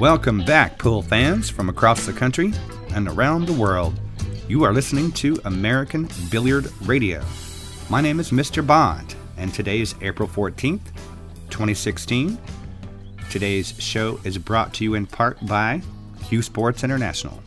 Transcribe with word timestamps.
Welcome 0.00 0.44
back, 0.44 0.76
pool 0.76 1.00
fans 1.00 1.48
from 1.48 1.70
across 1.70 2.04
the 2.04 2.12
country 2.12 2.52
and 2.90 3.08
around 3.08 3.46
the 3.46 3.54
world. 3.54 3.98
You 4.46 4.62
are 4.62 4.74
listening 4.74 5.10
to 5.12 5.40
American 5.46 6.06
Billiard 6.30 6.70
Radio. 6.82 7.24
My 7.88 8.02
name 8.02 8.20
is 8.20 8.30
Mr. 8.30 8.64
Bond, 8.64 9.14
and 9.38 9.54
today 9.54 9.80
is 9.80 9.94
April 10.02 10.28
14th, 10.28 10.84
2016. 11.48 12.38
Today's 13.30 13.72
show 13.78 14.20
is 14.22 14.36
brought 14.36 14.74
to 14.74 14.84
you 14.84 14.96
in 14.96 15.06
part 15.06 15.38
by 15.46 15.80
CueSports 16.24 16.84
International, 16.84 17.42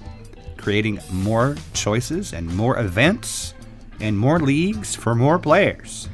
creating 0.58 1.00
more 1.12 1.56
choices 1.74 2.34
and 2.34 2.48
more 2.58 2.80
events 2.80 3.54
and 4.00 4.18
more 4.18 4.40
leagues 4.40 4.96
for 4.96 5.14
more 5.14 5.38
players. 5.38 6.10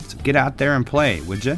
So 0.00 0.18
get 0.18 0.36
out 0.36 0.58
there 0.58 0.76
and 0.76 0.86
play, 0.86 1.22
would 1.22 1.46
you? 1.46 1.56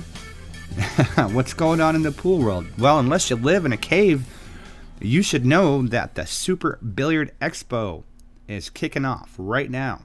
What's 1.33 1.55
going 1.55 1.81
on 1.81 1.95
in 1.95 2.03
the 2.03 2.11
pool 2.11 2.39
world? 2.39 2.67
Well, 2.79 2.99
unless 2.99 3.31
you 3.31 3.37
live 3.37 3.65
in 3.65 3.73
a 3.73 3.77
cave, 3.77 4.27
you 5.01 5.23
should 5.23 5.47
know 5.47 5.83
that 5.83 6.15
the 6.15 6.27
Super 6.27 6.79
Billiard 6.79 7.33
Expo 7.41 8.03
is 8.49 8.71
kicking 8.71 9.05
off 9.05 9.35
right 9.39 9.71
now. 9.71 10.03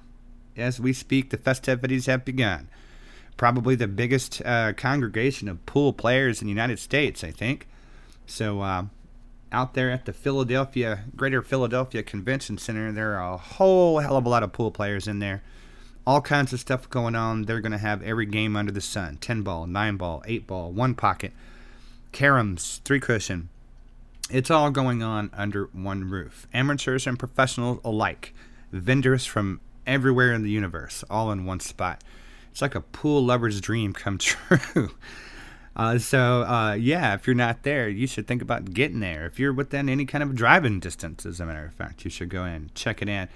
As 0.56 0.80
we 0.80 0.94
speak, 0.94 1.30
the 1.30 1.38
festivities 1.38 2.06
have 2.06 2.24
begun. 2.24 2.70
Probably 3.36 3.76
the 3.76 3.88
biggest 3.88 4.42
uh, 4.46 4.74
congregation 4.74 5.48
of 5.48 5.66
pool 5.66 5.94
players 5.94 6.42
in 6.42 6.48
the 6.48 6.54
United 6.54 6.78
States, 6.78 7.24
I 7.24 7.32
think. 7.32 7.68
So, 8.28 8.62
uh, 8.62 8.86
out 9.52 9.74
there 9.74 9.90
at 9.90 10.06
the 10.06 10.14
Philadelphia, 10.14 11.06
Greater 11.16 11.42
Philadelphia 11.42 12.04
Convention 12.04 12.60
Center, 12.60 12.92
there 12.92 13.16
are 13.16 13.34
a 13.34 13.38
whole 13.38 14.00
hell 14.00 14.18
of 14.18 14.26
a 14.26 14.30
lot 14.30 14.44
of 14.44 14.54
pool 14.54 14.70
players 14.70 15.08
in 15.08 15.20
there 15.20 15.42
all 16.10 16.22
kinds 16.22 16.52
of 16.52 16.60
stuff 16.60 16.90
going 16.90 17.14
on. 17.14 17.44
They're 17.44 17.62
going 17.62 17.72
to 17.72 17.78
have 17.78 18.02
every 18.02 18.26
game 18.26 18.56
under 18.56 18.72
the 18.72 18.82
sun 18.82 19.20
10 19.22 19.44
ball, 19.44 19.68
9 19.68 19.96
ball, 19.96 20.24
8 20.26 20.48
ball, 20.48 20.72
1 20.72 20.96
pocket, 20.96 21.34
caroms, 22.12 22.82
3 22.82 23.00
cushion. 23.00 23.50
It's 24.32 24.50
all 24.50 24.72
going 24.72 25.04
on 25.04 25.30
under 25.34 25.66
one 25.66 26.10
roof. 26.10 26.48
Amateurs 26.52 27.06
and 27.06 27.20
professionals 27.20 27.80
alike, 27.84 28.34
vendors 28.72 29.28
from 29.28 29.62
everywhere 29.86 30.34
in 30.34 30.42
the 30.42 30.50
universe, 30.50 31.04
all 31.12 31.32
in 31.32 31.46
one 31.46 31.60
spot. 31.60 32.04
It's 32.50 32.64
like 32.64 32.74
a 32.74 32.82
pool 32.82 33.24
lover's 33.24 33.62
dream 33.62 33.94
come 33.94 34.18
true. 34.18 34.90
Uh, 35.76 36.00
so, 36.00 36.42
uh, 36.42 36.74
yeah, 36.74 37.14
if 37.14 37.28
you're 37.28 37.36
not 37.36 37.62
there, 37.62 37.88
you 37.88 38.08
should 38.08 38.28
think 38.28 38.42
about 38.42 38.74
getting 38.74 39.00
there. 39.00 39.28
If 39.28 39.38
you're 39.38 39.54
within 39.54 39.88
any 39.88 40.06
kind 40.06 40.24
of 40.24 40.34
driving 40.34 40.80
distance, 40.80 41.24
as 41.24 41.40
a 41.40 41.46
matter 41.46 41.66
of 41.66 41.76
fact, 41.76 42.04
you 42.04 42.10
should 42.10 42.30
go 42.30 42.46
in, 42.46 42.72
check 42.74 43.04
it 43.04 43.10
in 43.10 43.30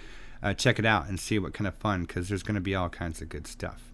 uh, 0.43 0.53
check 0.53 0.77
it 0.77 0.85
out 0.85 1.07
and 1.07 1.19
see 1.19 1.39
what 1.39 1.53
kind 1.53 1.67
of 1.67 1.73
fun 1.75 2.03
because 2.03 2.27
there's 2.27 2.43
going 2.43 2.55
to 2.55 2.61
be 2.61 2.75
all 2.75 2.89
kinds 2.89 3.21
of 3.21 3.29
good 3.29 3.47
stuff. 3.47 3.93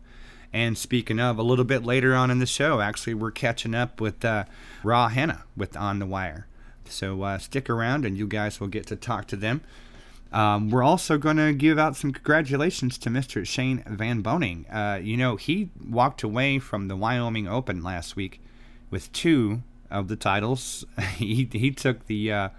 And 0.51 0.75
speaking 0.75 1.19
of, 1.19 1.37
a 1.37 1.43
little 1.43 1.63
bit 1.63 1.83
later 1.83 2.15
on 2.15 2.31
in 2.31 2.39
the 2.39 2.47
show, 2.47 2.81
actually, 2.81 3.13
we're 3.13 3.29
catching 3.29 3.75
up 3.75 4.01
with 4.01 4.25
uh, 4.25 4.45
Raw 4.83 5.07
Hannah 5.09 5.43
with 5.55 5.77
On 5.77 5.99
the 5.99 6.07
Wire. 6.07 6.47
So 6.85 7.21
uh, 7.21 7.37
stick 7.37 7.69
around 7.69 8.03
and 8.03 8.17
you 8.17 8.25
guys 8.25 8.59
will 8.59 8.67
get 8.67 8.87
to 8.87 8.95
talk 8.95 9.27
to 9.27 9.35
them. 9.35 9.61
Um, 10.31 10.69
we're 10.71 10.83
also 10.83 11.19
going 11.19 11.37
to 11.37 11.53
give 11.53 11.77
out 11.77 11.95
some 11.95 12.11
congratulations 12.11 12.97
to 12.99 13.09
Mr. 13.09 13.45
Shane 13.45 13.83
Van 13.87 14.23
Boening. 14.23 14.65
Uh, 14.73 14.99
you 14.99 15.17
know, 15.17 15.35
he 15.35 15.69
walked 15.87 16.23
away 16.23 16.57
from 16.57 16.87
the 16.87 16.95
Wyoming 16.95 17.47
Open 17.47 17.83
last 17.83 18.15
week 18.15 18.41
with 18.89 19.11
two 19.11 19.61
of 19.91 20.07
the 20.07 20.15
titles. 20.15 20.83
he, 21.15 21.47
he 21.51 21.69
took 21.69 22.07
the, 22.07 22.31
uh, 22.31 22.49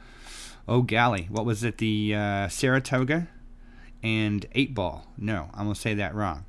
oh, 0.69 0.83
galley, 0.83 1.27
what 1.29 1.45
was 1.45 1.65
it, 1.65 1.79
the 1.79 2.15
uh, 2.15 2.49
Saratoga 2.49 3.29
and 4.03 4.47
eight 4.53 4.75
ball. 4.75 5.07
No, 5.17 5.49
I'm 5.53 5.65
gonna 5.65 5.75
say 5.75 5.95
that 5.95 6.15
wrong. 6.15 6.45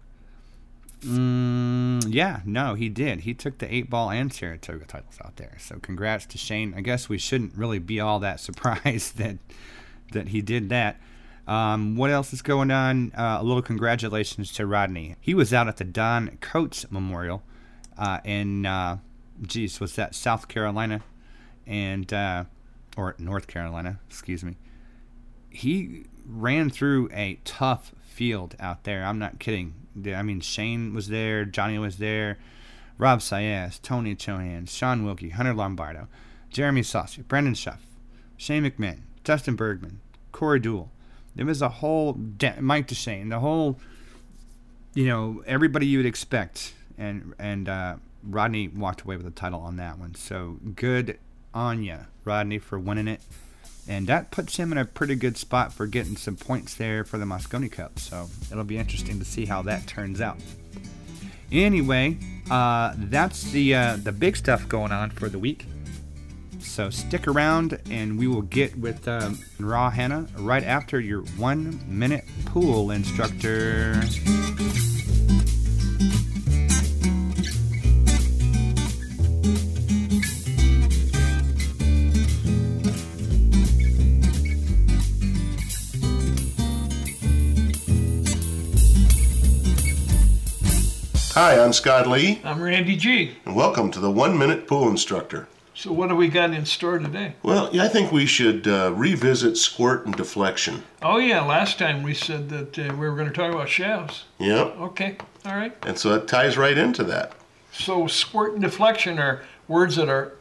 Mm, 1.01 2.13
yeah, 2.13 2.41
no, 2.45 2.75
he 2.75 2.87
did. 2.87 3.21
He 3.21 3.33
took 3.33 3.57
the 3.57 3.73
eight 3.73 3.89
ball 3.89 4.11
and 4.11 4.31
Saratoga 4.31 4.85
titles 4.85 5.17
out 5.25 5.37
there. 5.37 5.57
So 5.59 5.79
congrats 5.79 6.27
to 6.27 6.37
Shane. 6.37 6.75
I 6.77 6.81
guess 6.81 7.09
we 7.09 7.17
shouldn't 7.17 7.55
really 7.55 7.79
be 7.79 7.99
all 7.99 8.19
that 8.19 8.39
surprised 8.39 9.17
that 9.17 9.37
that 10.11 10.29
he 10.29 10.41
did 10.41 10.69
that. 10.69 10.99
Um, 11.47 11.95
what 11.95 12.11
else 12.11 12.33
is 12.33 12.41
going 12.41 12.71
on? 12.71 13.11
Uh, 13.17 13.39
a 13.41 13.43
little 13.43 13.61
congratulations 13.61 14.53
to 14.53 14.65
Rodney. 14.65 15.15
He 15.19 15.33
was 15.33 15.53
out 15.53 15.67
at 15.67 15.77
the 15.77 15.83
Don 15.83 16.37
Coates 16.39 16.89
Memorial 16.91 17.41
uh, 17.97 18.19
in, 18.23 18.65
uh, 18.65 18.97
geez, 19.41 19.79
was 19.79 19.95
that 19.95 20.13
South 20.15 20.47
Carolina 20.47 21.01
and 21.65 22.11
uh, 22.13 22.45
or 22.95 23.15
North 23.17 23.47
Carolina? 23.47 23.99
Excuse 24.07 24.43
me. 24.43 24.55
He 25.49 26.05
ran 26.25 26.69
through 26.69 27.09
a 27.13 27.39
tough 27.45 27.93
field 28.03 28.55
out 28.59 28.83
there. 28.83 29.03
I'm 29.03 29.19
not 29.19 29.39
kidding. 29.39 29.73
I 30.05 30.21
mean, 30.21 30.39
Shane 30.39 30.93
was 30.93 31.09
there, 31.09 31.43
Johnny 31.45 31.77
was 31.77 31.97
there, 31.97 32.37
Rob 32.97 33.19
Saez, 33.19 33.81
Tony 33.81 34.15
Chohan, 34.15 34.69
Sean 34.69 35.03
Wilkie, 35.03 35.29
Hunter 35.29 35.53
Lombardo, 35.53 36.07
Jeremy 36.49 36.81
Sossei, 36.81 37.27
Brandon 37.27 37.53
Shuff, 37.53 37.81
Shane 38.37 38.63
McMinn, 38.63 39.01
Justin 39.23 39.55
Bergman, 39.55 40.01
Corey 40.31 40.59
Deuel. 40.59 40.89
There 41.35 41.45
was 41.45 41.61
a 41.61 41.69
whole 41.69 42.13
Mike 42.59 42.87
Dechaine, 42.87 43.29
the 43.29 43.39
whole, 43.39 43.79
you 44.93 45.05
know, 45.05 45.43
everybody 45.45 45.87
you 45.87 45.99
would 45.99 46.05
expect, 46.05 46.73
and 46.97 47.33
and 47.39 47.69
uh, 47.69 47.95
Rodney 48.23 48.67
walked 48.67 49.01
away 49.01 49.15
with 49.15 49.25
the 49.25 49.31
title 49.31 49.61
on 49.61 49.77
that 49.77 49.97
one. 49.97 50.15
So 50.15 50.57
good 50.75 51.17
on 51.53 51.83
you, 51.83 51.99
Rodney, 52.25 52.59
for 52.59 52.77
winning 52.77 53.07
it 53.07 53.21
and 53.87 54.07
that 54.07 54.31
puts 54.31 54.57
him 54.57 54.71
in 54.71 54.77
a 54.77 54.85
pretty 54.85 55.15
good 55.15 55.37
spot 55.37 55.73
for 55.73 55.87
getting 55.87 56.15
some 56.15 56.35
points 56.35 56.75
there 56.75 57.03
for 57.03 57.17
the 57.17 57.25
Mosconi 57.25 57.71
Cup. 57.71 57.99
So 57.99 58.29
it'll 58.51 58.63
be 58.63 58.77
interesting 58.77 59.19
to 59.19 59.25
see 59.25 59.45
how 59.45 59.61
that 59.63 59.87
turns 59.87 60.21
out. 60.21 60.37
Anyway, 61.51 62.17
uh, 62.49 62.93
that's 62.95 63.43
the 63.51 63.75
uh, 63.75 63.97
the 63.97 64.11
big 64.11 64.37
stuff 64.37 64.67
going 64.69 64.91
on 64.91 65.09
for 65.09 65.27
the 65.27 65.39
week. 65.39 65.65
So 66.59 66.89
stick 66.89 67.27
around, 67.27 67.79
and 67.89 68.17
we 68.17 68.27
will 68.27 68.43
get 68.43 68.77
with 68.77 69.07
um, 69.07 69.39
Raw 69.59 69.89
Hanna 69.89 70.27
right 70.37 70.63
after 70.63 70.99
your 70.99 71.21
one 71.37 71.81
minute 71.87 72.23
pool 72.45 72.91
instructor. 72.91 74.01
Hi, 91.33 91.57
I'm 91.63 91.71
Scott 91.71 92.07
Lee. 92.07 92.41
I'm 92.43 92.61
Randy 92.61 92.97
G. 92.97 93.37
And 93.45 93.55
welcome 93.55 93.89
to 93.91 94.01
the 94.01 94.11
One 94.11 94.37
Minute 94.37 94.67
Pool 94.67 94.89
Instructor. 94.89 95.47
So, 95.73 95.93
what 95.93 96.09
do 96.09 96.15
we 96.17 96.27
got 96.27 96.51
in 96.51 96.65
store 96.65 96.99
today? 96.99 97.35
Well, 97.41 97.69
yeah, 97.71 97.85
I 97.85 97.87
think 97.87 98.11
we 98.11 98.25
should 98.25 98.67
uh, 98.67 98.91
revisit 98.93 99.55
squirt 99.55 100.05
and 100.05 100.13
deflection. 100.13 100.83
Oh, 101.01 101.19
yeah, 101.19 101.41
last 101.41 101.79
time 101.79 102.03
we 102.03 102.13
said 102.13 102.49
that 102.49 102.77
uh, 102.77 102.93
we 102.95 103.07
were 103.07 103.15
going 103.15 103.29
to 103.29 103.33
talk 103.33 103.53
about 103.53 103.69
shafts. 103.69 104.25
Yep. 104.39 104.77
Okay, 104.77 105.15
all 105.45 105.55
right. 105.55 105.73
And 105.83 105.97
so 105.97 106.15
it 106.15 106.27
ties 106.27 106.57
right 106.57 106.77
into 106.77 107.05
that. 107.05 107.31
So, 107.71 108.07
squirt 108.07 108.51
and 108.51 108.61
deflection 108.61 109.17
are 109.17 109.41
words 109.69 109.95
that 109.95 110.09
are 110.09 110.33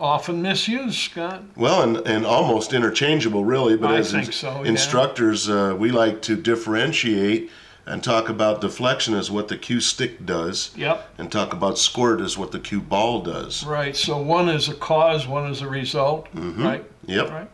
often 0.00 0.42
misused, 0.42 0.98
Scott. 0.98 1.44
Well, 1.54 1.82
and, 1.82 1.98
and 1.98 2.26
almost 2.26 2.72
interchangeable, 2.72 3.44
really. 3.44 3.76
But 3.76 3.92
I 3.92 3.98
as 3.98 4.10
think 4.10 4.32
so, 4.32 4.64
yeah. 4.64 4.70
instructors, 4.70 5.48
uh, 5.48 5.76
we 5.78 5.92
like 5.92 6.20
to 6.22 6.34
differentiate 6.34 7.48
and 7.86 8.02
talk 8.02 8.28
about 8.28 8.60
deflection 8.60 9.14
as 9.14 9.30
what 9.30 9.46
the 9.48 9.56
cue 9.56 9.80
stick 9.80 10.26
does. 10.26 10.72
Yep. 10.76 11.08
And 11.18 11.30
talk 11.30 11.52
about 11.52 11.78
squirt 11.78 12.20
as 12.20 12.36
what 12.36 12.50
the 12.52 12.58
cue 12.58 12.80
ball 12.80 13.22
does. 13.22 13.64
Right. 13.64 13.96
So 13.96 14.18
one 14.20 14.48
is 14.48 14.68
a 14.68 14.74
cause, 14.74 15.26
one 15.26 15.50
is 15.50 15.62
a 15.62 15.68
result. 15.68 16.30
Mhm. 16.34 16.64
Right. 16.64 16.84
Yep. 17.06 17.30
Right. 17.30 17.50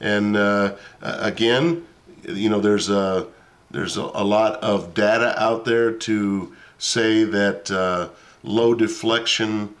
And 0.00 0.36
uh, 0.36 0.76
again, 1.02 1.86
you 2.26 2.48
know, 2.48 2.60
there's 2.60 2.88
a 2.88 3.26
there's 3.70 3.96
a, 3.96 4.02
a 4.02 4.24
lot 4.24 4.54
of 4.62 4.94
data 4.94 5.34
out 5.40 5.64
there 5.64 5.92
to 5.92 6.54
say 6.78 7.24
that 7.24 7.70
uh, 7.70 8.08
low 8.42 8.74
deflection 8.74 9.74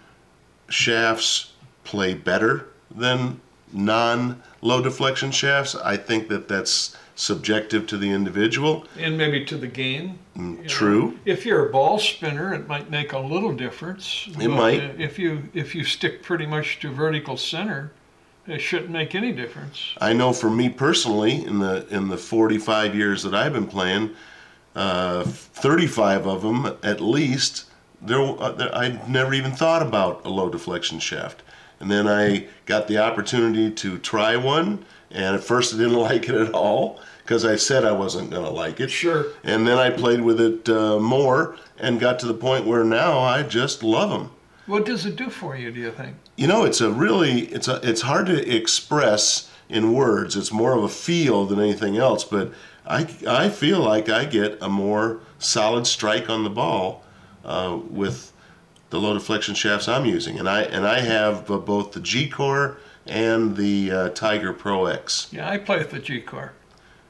shafts 0.68 1.52
play 1.84 2.12
better 2.14 2.68
than 2.90 3.40
non 3.72 4.42
low 4.60 4.82
deflection 4.82 5.30
shafts. 5.30 5.74
I 5.74 5.96
think 5.96 6.28
that 6.28 6.48
that's 6.48 6.96
subjective 7.14 7.86
to 7.86 7.96
the 7.96 8.10
individual. 8.10 8.86
And 8.98 9.16
maybe 9.16 9.44
to 9.46 9.56
the 9.56 9.66
game. 9.66 10.18
Mm, 10.36 10.66
True. 10.68 11.10
know. 11.12 11.14
If 11.24 11.46
you're 11.46 11.68
a 11.68 11.70
ball 11.72 11.98
spinner, 11.98 12.52
it 12.54 12.66
might 12.66 12.90
make 12.90 13.12
a 13.12 13.18
little 13.18 13.52
difference. 13.52 14.28
It 14.40 14.48
might. 14.48 14.80
uh, 14.82 14.88
If 14.98 15.18
you 15.18 15.48
if 15.54 15.74
you 15.74 15.84
stick 15.84 16.22
pretty 16.22 16.46
much 16.46 16.80
to 16.80 16.90
vertical 16.90 17.36
center, 17.36 17.92
it 18.46 18.58
shouldn't 18.60 18.90
make 18.90 19.14
any 19.14 19.32
difference. 19.32 19.94
I 20.00 20.12
know 20.12 20.32
for 20.32 20.50
me 20.50 20.68
personally, 20.68 21.44
in 21.44 21.60
the 21.60 21.86
in 21.88 22.08
the 22.08 22.18
45 22.18 22.94
years 22.94 23.22
that 23.22 23.34
I've 23.34 23.52
been 23.52 23.66
playing, 23.68 24.10
uh, 24.74 25.22
35 25.24 26.26
of 26.26 26.42
them 26.42 26.76
at 26.82 27.00
least, 27.00 27.66
there, 28.02 28.18
uh, 28.20 28.52
there 28.52 28.74
I 28.74 29.00
never 29.08 29.32
even 29.34 29.52
thought 29.52 29.82
about 29.82 30.24
a 30.24 30.28
low 30.28 30.48
deflection 30.50 30.98
shaft. 30.98 31.42
And 31.80 31.90
then 31.90 32.06
I 32.08 32.46
got 32.66 32.88
the 32.88 32.98
opportunity 32.98 33.70
to 33.70 33.98
try 33.98 34.36
one, 34.36 34.84
and 35.14 35.34
at 35.34 35.42
first 35.44 35.72
I 35.72 35.78
didn't 35.78 35.94
like 36.10 36.28
it 36.28 36.34
at 36.34 36.52
all 36.52 37.00
because 37.22 37.44
I 37.44 37.56
said 37.56 37.84
I 37.84 37.92
wasn't 37.92 38.30
going 38.30 38.44
to 38.44 38.50
like 38.50 38.80
it. 38.80 38.90
Sure. 38.90 39.26
And 39.42 39.66
then 39.66 39.78
I 39.78 39.88
played 39.90 40.20
with 40.20 40.40
it 40.40 40.68
uh, 40.68 40.98
more 40.98 41.56
and 41.78 41.98
got 41.98 42.18
to 42.18 42.26
the 42.26 42.34
point 42.34 42.66
where 42.66 42.84
now 42.84 43.18
I 43.18 43.42
just 43.42 43.82
love 43.82 44.10
them. 44.10 44.30
What 44.66 44.84
does 44.84 45.06
it 45.06 45.16
do 45.16 45.30
for 45.30 45.56
you? 45.56 45.70
Do 45.70 45.80
you 45.80 45.90
think? 45.90 46.16
You 46.36 46.46
know, 46.46 46.64
it's 46.64 46.80
a 46.80 46.90
really 46.90 47.42
it's 47.46 47.68
a 47.68 47.80
it's 47.82 48.00
hard 48.02 48.26
to 48.26 48.54
express 48.54 49.50
in 49.68 49.92
words. 49.92 50.36
It's 50.36 50.52
more 50.52 50.76
of 50.76 50.82
a 50.82 50.88
feel 50.88 51.44
than 51.44 51.60
anything 51.60 51.96
else. 51.96 52.24
But 52.24 52.52
I 52.86 53.06
I 53.26 53.48
feel 53.50 53.80
like 53.80 54.08
I 54.08 54.24
get 54.24 54.58
a 54.62 54.68
more 54.68 55.20
solid 55.38 55.86
strike 55.86 56.30
on 56.30 56.44
the 56.44 56.50
ball 56.50 57.04
uh, 57.44 57.78
with 57.90 58.32
the 58.88 58.98
low 58.98 59.12
deflection 59.12 59.54
shafts 59.54 59.86
I'm 59.86 60.06
using, 60.06 60.38
and 60.38 60.48
I 60.48 60.62
and 60.62 60.86
I 60.86 61.00
have 61.00 61.50
uh, 61.50 61.58
both 61.58 61.92
the 61.92 62.00
G 62.00 62.28
Core 62.28 62.78
and 63.06 63.56
the 63.56 63.90
uh, 63.90 64.08
Tiger 64.10 64.52
Pro 64.52 64.86
X, 64.86 65.28
Yeah, 65.32 65.48
I 65.48 65.58
play 65.58 65.78
with 65.78 65.90
the 65.90 65.98
G 65.98 66.20
core. 66.20 66.52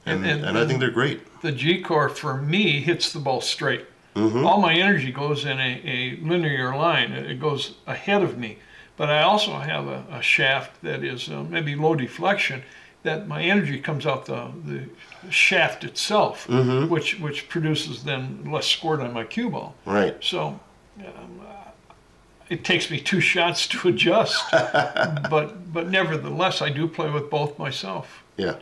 and, 0.07 0.25
and, 0.27 0.59
I 0.59 0.67
think 0.67 0.81
they're 0.81 0.91
great. 0.91 1.41
the 1.41 1.53
G 1.53 1.81
core 1.81 2.09
for 2.09 2.37
me 2.41 2.81
hits 2.81 3.13
the 3.13 3.21
ball 3.21 3.41
straight. 3.41 3.87
Mm-hmm. 4.15 4.45
All 4.47 4.61
my 4.61 4.75
energy 4.75 5.11
goes 5.11 5.45
in 5.45 5.59
a, 5.59 5.81
a 5.85 6.17
linear 6.23 6.77
line. 6.77 7.13
It 7.13 7.41
goes 7.41 7.75
ahead 7.87 8.23
of 8.23 8.39
me. 8.39 8.59
But 8.97 9.11
I 9.11 9.23
also 9.23 9.55
have 9.59 9.89
a, 9.89 10.05
a 10.11 10.23
shaft 10.23 10.81
that 10.83 11.03
is 11.03 11.29
uh, 11.29 11.43
maybe 11.43 11.75
low 11.75 11.97
deflection. 11.97 12.63
That 13.03 13.27
my 13.27 13.43
energy 13.43 13.81
comes 13.81 14.07
out 14.07 14.25
the, 14.27 14.51
the 14.65 15.31
shaft 15.31 15.83
itself, 15.85 16.47
Mm-hmm. 16.47 16.89
which 16.91 17.19
which 17.21 17.49
produces 17.49 18.05
then 18.05 18.49
less 18.51 18.67
squirt 18.67 19.01
on 19.01 19.13
my 19.13 19.25
cue 19.25 19.51
ball. 19.51 19.75
Right. 19.85 20.17
So 20.23 20.61
um, 21.01 21.41
it 22.55 22.63
takes 22.63 22.89
me 22.89 23.01
two 23.01 23.21
shots 23.21 23.67
to 23.67 23.89
adjust, 23.89 24.41
but 24.53 25.73
but 25.73 25.91
nevertheless, 25.91 26.63
I 26.63 26.71
do 26.71 26.87
play 26.87 27.11
with 27.11 27.29
both 27.29 27.59
myself. 27.59 28.23
Yeah. 28.37 28.57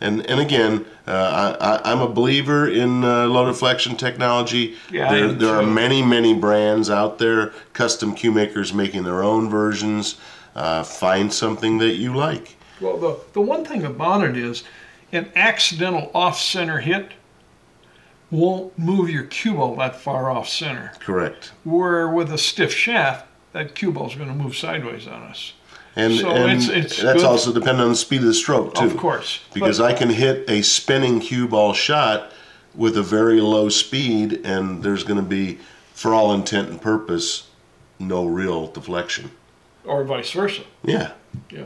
And, 0.00 0.24
and 0.30 0.40
again, 0.40 0.86
uh, 1.08 1.80
I, 1.82 1.90
I'm 1.90 2.00
a 2.00 2.08
believer 2.08 2.68
in 2.68 3.02
uh, 3.02 3.26
low 3.26 3.46
deflection 3.46 3.96
technology. 3.96 4.76
Yeah, 4.92 5.12
there, 5.12 5.32
there 5.32 5.54
are 5.56 5.66
many, 5.66 6.02
many 6.02 6.34
brands 6.34 6.88
out 6.88 7.18
there, 7.18 7.52
custom 7.72 8.14
cue 8.14 8.30
makers 8.30 8.72
making 8.72 9.02
their 9.02 9.24
own 9.24 9.50
versions. 9.50 10.16
Uh, 10.54 10.84
find 10.84 11.32
something 11.32 11.78
that 11.78 11.96
you 11.96 12.14
like. 12.14 12.56
Well, 12.80 12.96
the, 12.96 13.18
the 13.32 13.40
one 13.40 13.64
thing 13.64 13.84
about 13.84 14.22
it 14.22 14.36
is 14.36 14.62
an 15.10 15.32
accidental 15.34 16.12
off 16.14 16.38
center 16.38 16.78
hit 16.78 17.10
won't 18.30 18.78
move 18.78 19.10
your 19.10 19.24
cue 19.24 19.54
ball 19.54 19.76
that 19.76 19.96
far 20.00 20.30
off 20.30 20.48
center. 20.48 20.92
Correct. 21.00 21.52
Where 21.64 22.08
with 22.08 22.32
a 22.32 22.38
stiff 22.38 22.72
shaft, 22.72 23.26
that 23.52 23.74
cue 23.74 23.90
ball 23.92 24.08
is 24.08 24.14
going 24.14 24.28
to 24.28 24.34
move 24.34 24.56
sideways 24.56 25.06
on 25.06 25.22
us. 25.22 25.54
And, 25.96 26.14
So 26.18 26.30
and 26.30 26.52
it's- 26.62 26.68
it's 26.68 27.02
that's 27.02 27.22
good. 27.22 27.24
also 27.24 27.52
dependent 27.52 27.80
on 27.82 27.88
the 27.90 27.96
speed 27.96 28.20
of 28.20 28.26
the 28.26 28.34
stroke, 28.34 28.74
too. 28.74 28.84
Of 28.84 28.96
course. 28.96 29.40
Because 29.54 29.80
I 29.80 29.92
can 29.94 30.10
hit 30.10 30.48
a 30.48 30.62
spinning 30.62 31.18
cue 31.20 31.48
ball 31.48 31.72
shot 31.72 32.30
with 32.74 32.96
a 32.96 33.02
very 33.02 33.40
low 33.40 33.68
speed, 33.68 34.40
and 34.44 34.82
there's 34.84 35.02
going 35.02 35.18
to 35.20 35.26
be, 35.26 35.58
for 35.94 36.14
all 36.14 36.32
intent 36.32 36.68
and 36.68 36.80
purpose, 36.80 37.48
no 37.98 38.24
real 38.26 38.68
deflection. 38.68 39.30
or 39.84 40.04
vice 40.04 40.30
versa. 40.32 40.62
Yeah. 40.84 41.12
Yeah. 41.50 41.64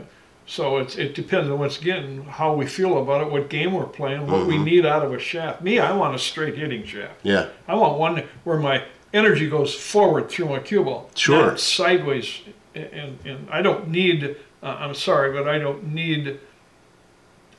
So 0.53 0.77
it's 0.77 0.97
it 0.97 1.15
depends 1.15 1.49
on 1.49 1.57
what's 1.57 1.79
getting 1.79 2.25
how 2.25 2.53
we 2.53 2.67
feel 2.67 3.01
about 3.01 3.23
it, 3.25 3.31
what 3.31 3.49
game 3.49 3.73
we're 3.73 3.85
playing, 3.87 4.27
what 4.27 4.41
Mm-hmm. 4.41 4.47
we 4.49 4.57
need 4.59 4.85
out 4.85 5.03
of 5.03 5.11
a 5.11 5.17
shaft. 5.17 5.63
Me, 5.63 5.79
I 5.79 5.91
want 5.93 6.13
a 6.13 6.19
straight 6.19 6.55
hitting 6.55 6.85
shaft. 6.85 7.15
Yeah. 7.23 7.47
I 7.67 7.73
want 7.73 7.97
one 7.97 8.23
where 8.43 8.59
my 8.59 8.83
energy 9.15 9.49
goes 9.49 9.73
forward 9.73 10.29
through 10.29 10.49
my 10.49 10.59
cue 10.59 10.83
ball, 10.83 11.09
Sure. 11.15 11.47
not 11.47 11.59
sideways. 11.59 12.41
And, 12.75 13.17
and 13.25 13.49
I 13.49 13.63
don't 13.63 13.87
need. 13.89 14.35
Uh, 14.61 14.65
I'm 14.79 14.93
sorry, 14.93 15.31
but 15.33 15.47
I 15.49 15.57
don't 15.57 15.91
need. 15.91 16.39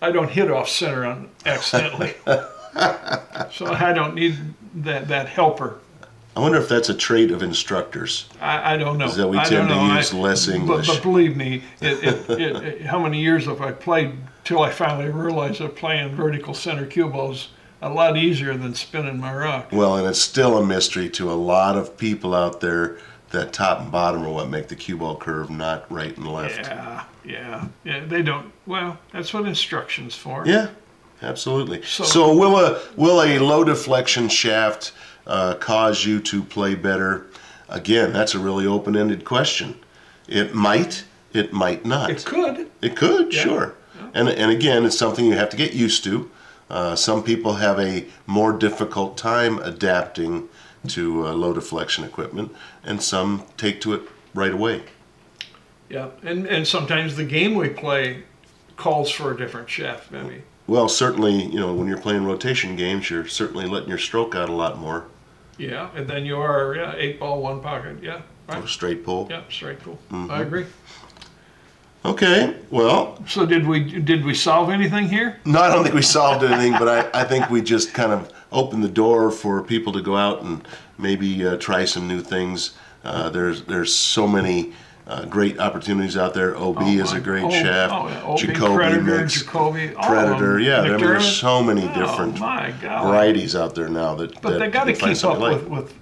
I 0.00 0.12
don't 0.12 0.31
hit 0.31 0.49
off 0.49 0.69
center 0.69 1.05
on 1.05 1.31
accidentally. 1.44 2.14
so 3.50 3.67
I 3.73 3.93
don't 3.93 4.14
need 4.14 4.37
that 4.76 5.08
that 5.08 5.29
helper. 5.29 5.81
I 6.37 6.41
wonder 6.41 6.59
if 6.59 6.69
that's 6.69 6.89
a 6.89 6.95
trait 6.95 7.31
of 7.31 7.43
instructors. 7.43 8.27
I, 8.41 8.75
I 8.75 8.77
don't 8.77 8.99
know. 8.99 9.07
Is 9.07 9.17
that 9.17 9.29
we 9.29 9.37
tend 9.39 9.69
to 9.69 9.75
use 9.97 10.13
I- 10.13 10.17
less 10.17 10.47
but- 10.47 10.55
English. 10.55 10.87
But, 10.89 11.03
believe 11.03 11.37
me, 11.37 11.63
it, 11.81 12.03
it, 12.03 12.31
it, 12.31 12.57
it, 12.65 12.83
how 12.83 12.99
many 12.99 13.21
years 13.21 13.47
have 13.47 13.61
I 13.61 13.73
played 13.73 14.15
till 14.43 14.61
I 14.63 14.71
finally 14.71 15.11
realized 15.11 15.61
that 15.61 15.77
playing 15.77 16.15
vertical 16.15 16.53
center 16.55 16.87
cue 16.87 17.09
balls 17.09 17.49
a 17.81 17.89
lot 17.89 18.17
easier 18.17 18.57
than 18.57 18.75
spinning 18.75 19.21
my 19.21 19.35
rock. 19.35 19.69
Well, 19.71 19.97
and 19.97 20.07
it's 20.09 20.19
still 20.21 20.59
a 20.59 20.67
mystery 20.67 21.09
to 21.11 21.31
a 21.31 21.35
lot 21.35 21.77
of 21.77 21.97
people 21.97 22.35
out 22.35 22.61
there 22.61 22.99
that 23.31 23.53
top 23.53 23.81
and 23.81 23.93
bottom 23.93 24.25
are 24.25 24.31
what 24.31 24.49
make 24.49 24.69
the 24.69 24.77
cue 24.77 24.97
ball 24.97 25.17
curve, 25.17 25.51
not 25.51 25.91
right 25.91 26.17
and 26.17 26.27
left. 26.27 26.59
Yeah, 26.59 27.05
yeah, 27.25 27.69
yeah. 27.85 28.05
They 28.07 28.23
don't. 28.23 28.53
Well, 28.67 28.99
that's 29.13 29.35
what 29.35 29.47
instructions 29.47 30.15
for. 30.15 30.47
Yeah, 30.47 30.69
absolutely. 31.23 31.83
So, 31.83 32.05
So- 32.05 32.35
will 32.35 32.57
a 32.59 32.81
will 32.97 33.23
a 33.23 33.39
low 33.39 33.65
deflection 33.65 34.29
shaft 34.29 34.93
uh, 35.26 35.55
cause 35.55 36.05
you 36.05 36.21
to 36.21 36.43
play 36.43 36.75
better? 36.75 37.26
Again, 37.69 38.12
that's 38.12 38.35
a 38.35 38.38
really 38.38 38.67
open-ended 38.67 39.25
question. 39.25 39.76
It 40.29 40.55
might. 40.55 41.05
It 41.32 41.53
might 41.53 41.85
not. 41.85 42.11
It 42.11 42.25
could. 42.25 42.71
It 42.81 42.97
could, 42.97 43.32
Yeah. 43.32 43.43
sure. 43.43 43.75
And 44.12 44.29
and 44.29 44.50
again, 44.50 44.85
it's 44.85 44.97
something 44.99 45.25
you 45.25 45.35
have 45.35 45.50
to 45.50 45.56
get 45.56 45.73
used 45.75 46.05
to. 46.05 46.31
Uh, 46.71 46.94
some 46.94 47.23
people 47.23 47.55
have 47.55 47.79
a 47.81 48.06
more 48.26 48.53
difficult 48.53 49.17
time 49.19 49.59
adapting 49.59 50.49
to 50.88 51.27
uh, 51.27 51.32
low 51.32 51.53
deflection 51.53 52.05
equipment, 52.05 52.55
and 52.85 53.03
some 53.03 53.44
take 53.56 53.81
to 53.81 53.93
it 53.94 54.03
right 54.35 54.53
away. 54.53 54.82
Yeah, 55.88 56.09
and 56.23 56.47
and 56.47 56.67
sometimes 56.67 57.17
the 57.17 57.25
game 57.25 57.55
we 57.55 57.69
play 57.70 58.23
calls 58.77 59.11
for 59.11 59.32
a 59.32 59.37
different 59.37 59.69
shaft, 59.69 60.11
maybe. 60.12 60.43
Well, 60.67 60.88
certainly, 60.88 61.44
you 61.47 61.59
know, 61.61 61.75
when 61.75 61.88
you're 61.88 61.99
playing 61.99 62.25
rotation 62.25 62.77
games, 62.77 63.11
you're 63.11 63.27
certainly 63.27 63.67
letting 63.67 63.88
your 63.88 63.99
stroke 63.99 64.35
out 64.35 64.49
a 64.49 64.53
lot 64.53 64.79
more. 64.79 65.05
Yeah, 65.59 65.91
and 65.95 66.09
then 66.09 66.25
you 66.27 66.41
are 66.41 66.75
yeah 66.75 66.95
eight 66.97 67.21
ball 67.21 67.41
one 67.43 67.61
pocket. 67.61 68.03
Yeah, 68.03 68.23
right. 68.49 68.69
straight 68.69 69.05
pool. 69.05 69.27
Yeah, 69.31 69.43
straight 69.49 69.81
pool. 69.81 69.99
Mm-hmm. 70.11 70.31
I 70.31 70.43
agree. 70.43 70.67
Okay, 72.06 72.55
well, 72.71 73.19
So 73.27 73.47
did 73.47 73.67
we 73.67 73.81
did 74.01 74.25
we 74.27 74.35
solve 74.35 74.69
anything 74.69 75.09
here? 75.09 75.41
no, 75.47 75.61
I 75.61 75.69
don't 75.73 75.83
think 75.85 75.95
we 75.95 76.03
solved 76.03 76.45
anything, 76.45 76.73
but 76.73 76.87
I, 76.89 77.21
I 77.23 77.25
think 77.25 77.49
we 77.49 77.62
just 77.62 77.95
kind 77.95 78.12
of 78.12 78.31
opened 78.53 78.85
the 78.85 78.91
door 78.91 79.31
for 79.31 79.62
people 79.62 79.91
to 79.95 80.03
go 80.03 80.15
out 80.15 80.43
and 80.43 80.67
maybe 80.99 81.47
uh, 81.47 81.56
try 81.56 81.87
some 81.87 82.06
new 82.06 82.21
things. 82.21 82.75
Uh, 83.05 83.31
there's 83.31 83.62
there's 83.65 83.95
so 83.95 84.27
many 84.27 84.75
uh, 85.06 85.25
great 85.27 85.59
opportunities 85.59 86.17
out 86.17 86.35
there. 86.35 86.56
OB 86.56 86.83
is 86.83 87.12
a 87.12 87.21
great 87.21 87.45
oh, 87.45 87.51
shaft. 87.51 87.93
oh, 87.93 88.32
OB, 88.32 88.39
Jacoby 88.39 88.75
Predator, 88.75 89.03
mix, 89.03 89.43
Jacoby, 89.43 89.89
Predator. 89.89 90.61
Yeah, 90.61 90.81
I 90.81 90.89
mean, 90.91 91.01
there's 91.01 91.37
so 91.37 91.63
many 91.63 91.82
Oh, 91.82 91.94
different 91.94 92.39
varieties 92.39 93.55
out 93.55 93.75
there 93.75 93.89
now 93.89 94.15
that. 94.15 94.41
But 94.41 94.51
that 94.53 94.58
they 94.61 94.69
got 94.69 94.84
to 94.84 94.93
keep 94.94 95.25
up 95.25 95.39
like. 95.39 95.61
with, 95.69 95.69
with 95.69 95.94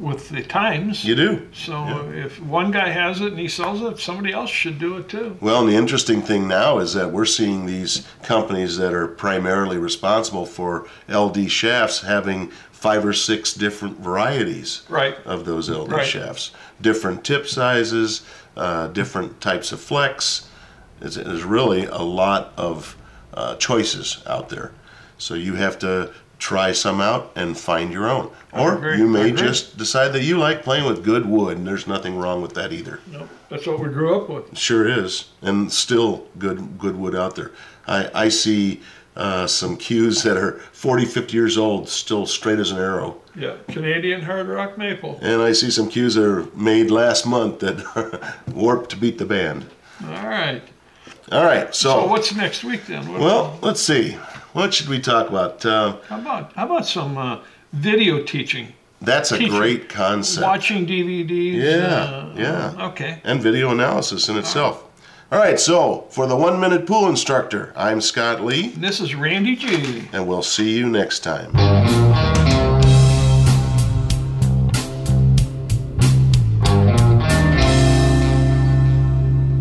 with 0.00 0.30
the 0.30 0.42
times. 0.42 1.04
You 1.04 1.14
do. 1.14 1.46
So 1.52 1.72
Yeah. 1.84 2.24
if 2.24 2.40
one 2.40 2.70
guy 2.70 2.88
has 2.88 3.20
it 3.20 3.28
and 3.32 3.38
he 3.38 3.48
sells 3.48 3.82
it, 3.82 3.98
somebody 3.98 4.32
else 4.32 4.50
should 4.50 4.78
do 4.78 4.96
it 4.96 5.08
too. 5.08 5.36
Well, 5.40 5.60
and 5.60 5.68
the 5.68 5.76
interesting 5.76 6.22
thing 6.22 6.48
now 6.48 6.78
is 6.78 6.94
that 6.94 7.12
we're 7.12 7.26
seeing 7.26 7.66
these 7.66 8.06
companies 8.22 8.78
that 8.78 8.94
are 8.94 9.06
primarily 9.06 9.76
responsible 9.76 10.46
for 10.46 10.86
LD 11.08 11.50
shafts 11.50 12.00
having 12.00 12.50
five 12.80 13.04
or 13.04 13.12
six 13.12 13.52
different 13.52 14.00
varieties 14.00 14.82
Right. 14.88 15.14
of 15.26 15.44
those 15.44 15.68
LD 15.68 15.92
Right. 15.92 16.06
shafts, 16.06 16.50
different 16.80 17.24
tip 17.24 17.46
sizes, 17.46 18.22
uh, 18.56 18.86
different 18.88 19.38
types 19.40 19.70
of 19.70 19.80
flex. 19.80 20.46
It's, 21.02 21.16
there's 21.16 21.44
really 21.44 21.84
a 21.84 21.98
lot 22.02 22.52
of 22.56 22.96
uh, 23.34 23.54
choices 23.56 24.18
out 24.26 24.48
there. 24.48 24.72
So 25.18 25.34
you 25.34 25.54
have 25.54 25.78
to 25.80 26.10
try 26.38 26.72
some 26.72 27.02
out 27.02 27.30
and 27.36 27.56
find 27.56 27.92
your 27.92 28.08
own. 28.08 28.30
Or 28.52 28.76
agree. 28.76 28.96
you 28.96 29.06
may 29.06 29.30
just 29.30 29.76
decide 29.76 30.14
that 30.14 30.22
you 30.22 30.38
like 30.38 30.62
playing 30.64 30.86
with 30.86 31.04
good 31.04 31.26
wood, 31.26 31.58
and 31.58 31.66
there's 31.66 31.86
nothing 31.86 32.18
wrong 32.18 32.40
with 32.40 32.54
that 32.54 32.72
either. 32.72 32.98
No, 33.12 33.28
that's 33.50 33.66
what 33.66 33.78
we 33.78 33.88
grew 33.90 34.16
up 34.18 34.30
with. 34.30 34.56
Sure 34.58 34.88
is, 34.88 35.26
and 35.42 35.70
still 35.70 36.26
good 36.38 36.78
good 36.78 36.96
wood 36.96 37.14
out 37.14 37.36
there. 37.36 37.52
I, 37.86 38.10
I 38.14 38.28
see 38.30 38.80
uh, 39.16 39.46
some 39.46 39.76
cues 39.76 40.22
that 40.22 40.36
are 40.36 40.52
40, 40.72 41.04
50 41.04 41.32
years 41.36 41.58
old, 41.58 41.88
still 41.88 42.26
straight 42.26 42.58
as 42.58 42.70
an 42.70 42.78
arrow. 42.78 43.16
Yeah, 43.34 43.56
Canadian 43.68 44.22
hard 44.22 44.48
rock 44.48 44.76
maple. 44.78 45.18
And 45.22 45.42
I 45.42 45.52
see 45.52 45.70
some 45.70 45.88
cues 45.88 46.14
that 46.14 46.24
are 46.24 46.44
made 46.54 46.90
last 46.90 47.26
month 47.26 47.60
that 47.60 48.34
warped 48.54 48.90
to 48.90 48.96
beat 48.96 49.18
the 49.18 49.24
band. 49.26 49.66
All 50.04 50.28
right. 50.28 50.62
All 51.32 51.44
right, 51.44 51.72
So 51.74 51.90
so, 52.02 52.06
what's 52.08 52.34
next 52.34 52.64
week 52.64 52.86
then? 52.86 53.06
What, 53.08 53.20
well, 53.20 53.58
let's 53.62 53.80
see. 53.80 54.12
What 54.52 54.74
should 54.74 54.88
we 54.88 54.98
talk 55.00 55.28
about? 55.28 55.64
Uh, 55.64 55.96
how 56.08 56.18
about 56.18 56.52
how 56.54 56.64
about 56.66 56.86
some 56.86 57.16
uh, 57.16 57.38
video 57.72 58.24
teaching, 58.24 58.72
that's 59.00 59.30
a 59.30 59.38
Teaching. 59.38 59.56
great 59.56 59.88
concept. 59.88 60.44
watching 60.44 60.86
DVDs? 60.86 61.54
Yeah, 61.62 61.86
uh, 61.86 62.34
yeah. 62.36 62.86
Okay. 62.88 63.20
and 63.22 63.40
video 63.40 63.70
analysis 63.70 64.28
in 64.28 64.36
itself. 64.38 64.84
All 65.32 65.38
right, 65.38 65.60
so 65.60 66.08
for 66.10 66.26
the 66.26 66.34
one 66.34 66.58
minute 66.58 66.88
pool 66.88 67.08
instructor, 67.08 67.72
I'm 67.76 68.00
Scott 68.00 68.40
Lee, 68.40 68.72
And 68.72 68.82
this 68.82 68.98
is 68.98 69.14
Randy 69.14 69.54
G. 69.54 70.08
and 70.12 70.26
we'll 70.26 70.42
see 70.42 70.76
you 70.76 70.88
next 70.88 71.20
time. 71.20 71.54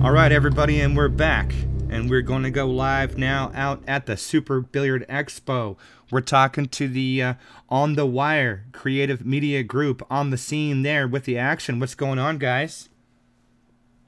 All 0.03 0.11
right, 0.11 0.31
everybody, 0.31 0.81
and 0.81 0.97
we're 0.97 1.07
back. 1.07 1.53
And 1.88 2.09
we're 2.09 2.23
going 2.23 2.41
to 2.41 2.49
go 2.49 2.65
live 2.65 3.19
now 3.19 3.51
out 3.53 3.83
at 3.88 4.07
the 4.07 4.17
Super 4.17 4.61
Billiard 4.61 5.05
Expo 5.07 5.77
We're 6.09 6.21
talking 6.21 6.67
to 6.67 6.88
the 6.88 7.21
uh, 7.21 7.33
On 7.69 7.93
the 7.93 8.07
Wire 8.07 8.65
Creative 8.71 9.23
Media 9.23 9.61
Group 9.61 10.03
on 10.09 10.31
the 10.31 10.38
scene 10.38 10.81
there 10.81 11.07
with 11.07 11.25
the 11.25 11.38
action. 11.38 11.79
What's 11.79 11.93
going 11.93 12.17
on, 12.17 12.39
guys? 12.39 12.88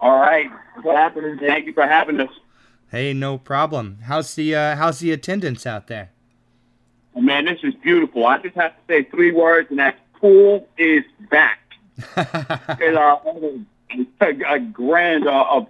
All 0.02 0.20
right. 0.20 0.50
What's 0.82 0.98
happening? 0.98 1.38
Thank 1.38 1.68
you 1.68 1.74
for 1.74 1.86
having 1.86 2.20
us. 2.20 2.32
Hey, 2.90 3.14
no 3.14 3.38
problem. 3.38 4.00
How's 4.06 4.36
the 4.36 4.56
uh, 4.56 4.76
how's 4.76 5.00
the 5.00 5.12
attendance 5.12 5.66
out 5.66 5.88
there? 5.88 6.10
Oh, 7.16 7.22
man, 7.22 7.46
this 7.46 7.60
is 7.64 7.76
beautiful. 7.76 8.26
I 8.26 8.40
just 8.40 8.56
have 8.56 8.72
to 8.72 8.82
say 8.88 9.04
three 9.04 9.32
words, 9.32 9.70
and 9.70 9.80
that 9.80 9.98
pool 10.14 10.68
is 10.78 11.04
back. 11.30 11.60
There's 12.80 12.98
a, 12.98 13.60
a, 14.22 14.54
a 14.56 14.60
grand 14.60 15.28
uh, 15.28 15.46
of 15.50 15.68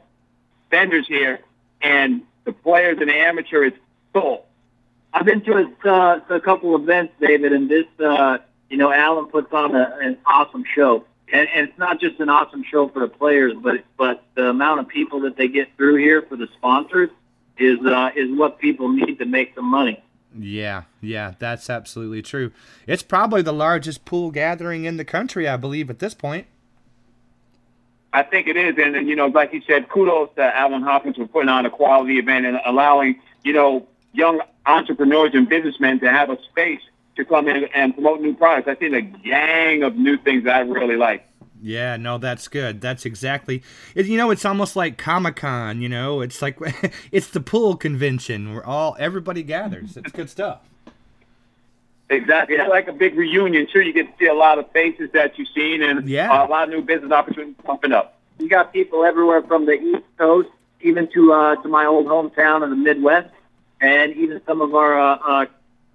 vendors 0.70 1.08
here, 1.08 1.40
and 1.82 2.22
the 2.46 2.54
players 2.54 2.98
and 3.00 3.10
the 3.10 3.16
amateur 3.16 3.66
is 3.66 3.74
full. 4.14 4.46
I've 5.14 5.26
been 5.26 5.42
to 5.42 5.74
a, 5.84 5.90
uh, 5.90 6.20
a 6.30 6.40
couple 6.40 6.76
events, 6.76 7.14
David, 7.20 7.54
and 7.54 7.70
this, 7.70 7.86
uh, 8.00 8.38
you 8.70 8.78
know, 8.78 8.94
Allen 8.94 9.26
puts 9.26 9.52
on 9.52 9.76
a, 9.76 9.98
an 10.02 10.18
awesome 10.26 10.64
show. 10.74 11.06
And, 11.34 11.48
and 11.54 11.70
it's 11.70 11.78
not 11.78 12.00
just 12.00 12.20
an 12.20 12.30
awesome 12.30 12.64
show 12.64 12.88
for 12.90 13.00
the 13.00 13.08
players, 13.08 13.54
but 13.62 13.84
but 13.98 14.21
the 14.21 14.21
amount 14.72 14.88
of 14.88 14.92
people 14.92 15.22
that 15.22 15.38
they 15.38 15.48
get 15.48 15.76
through 15.78 15.98
here 15.98 16.22
for 16.22 16.36
the 16.36 16.48
sponsors 16.58 17.10
is 17.58 17.80
uh, 17.86 18.12
is 18.16 18.30
what 18.38 18.60
people 18.60 18.90
need 18.90 19.20
to 19.20 19.26
make 19.26 19.54
some 19.56 19.70
money. 19.70 20.02
Yeah, 20.38 20.84
yeah, 21.02 21.34
that's 21.40 21.70
absolutely 21.70 22.22
true. 22.22 22.52
It's 22.88 23.04
probably 23.04 23.42
the 23.42 23.54
largest 23.54 24.06
pool 24.06 24.32
gathering 24.32 24.86
in 24.86 24.96
the 24.98 25.04
country, 25.04 25.48
I 25.48 25.58
believe, 25.58 25.90
at 25.90 26.00
this 26.00 26.14
point. 26.14 26.48
I 28.14 28.24
think 28.24 28.48
it 28.48 28.58
is, 28.58 28.76
and, 28.78 28.96
and 28.96 29.08
you 29.08 29.16
know, 29.16 29.28
like 29.28 29.54
you 29.54 29.62
said, 29.68 29.90
kudos 29.90 30.30
to 30.36 30.58
Allen 30.58 30.82
Hopkins 30.82 31.18
for 31.18 31.28
putting 31.28 31.50
on 31.50 31.66
a 31.66 31.70
quality 31.70 32.18
event 32.18 32.46
and 32.46 32.60
allowing 32.66 33.20
you 33.44 33.54
know 33.54 33.88
young 34.14 34.42
entrepreneurs 34.66 35.32
and 35.34 35.48
businessmen 35.50 36.00
to 36.00 36.10
have 36.10 36.30
a 36.30 36.38
space 36.44 36.82
to 37.18 37.26
come 37.26 37.48
in 37.48 37.66
and 37.74 37.94
promote 37.94 38.22
new 38.22 38.34
products. 38.34 38.68
I 38.68 38.76
think 38.76 38.96
a 38.96 39.02
gang 39.02 39.84
of 39.84 39.96
new 39.96 40.18
things 40.18 40.46
that 40.46 40.56
I 40.56 40.60
really 40.62 40.96
like. 40.96 41.26
Yeah, 41.62 41.96
no, 41.98 42.18
that's 42.18 42.48
good. 42.48 42.82
That's 42.82 43.06
exactly. 43.06 43.62
It, 43.94 44.08
you 44.08 44.18
know, 44.18 44.32
it's 44.32 44.46
almost 44.46 44.76
like 44.76 44.98
Comic 44.98 45.36
Con. 45.36 45.82
You 45.82 45.90
know, 45.90 46.22
it's 46.22 46.42
like 46.42 46.58
it's 47.12 47.28
the 47.28 47.40
pool 47.40 47.76
convention 47.76 48.54
where 48.54 48.66
all 48.66 48.96
everybody 49.00 49.44
gathers. 49.44 49.96
It's 49.96 50.12
good 50.12 50.30
stuff. 50.30 50.62
Exactly. 52.10 52.58
It's 52.58 52.70
like 52.70 52.90
a 52.90 52.94
big 52.94 53.16
reunion. 53.16 53.68
Sure, 53.72 53.82
you 53.82 53.94
get 53.94 54.08
to 54.12 54.14
see 54.20 54.28
a 54.28 54.34
lot 54.34 54.60
of 54.60 54.70
faces 54.72 55.10
that 55.14 55.40
you've 55.40 55.48
seen 55.56 55.82
and 55.82 56.10
yeah. 56.10 56.46
a 56.46 56.48
lot 56.48 56.66
of 56.66 56.70
new 56.70 56.82
business 56.82 57.12
opportunities 57.12 57.56
popping 57.64 57.94
up. 57.94 58.18
You 58.38 58.50
got 58.50 58.74
people 58.74 59.06
everywhere 59.06 59.42
from 59.44 59.66
the 59.66 59.74
East 59.74 60.04
Coast, 60.18 60.50
even 60.82 61.08
to 61.14 61.32
uh, 61.32 61.56
to 61.58 61.70
my 61.70 61.86
old 61.86 62.08
hometown 62.08 62.64
in 62.64 62.70
the 62.70 62.76
Midwest, 62.76 63.30
and 63.80 64.14
even 64.14 64.42
some 64.46 64.60
of 64.60 64.76
our 64.76 65.00
uh, 65.00 65.20
uh, 65.26 65.46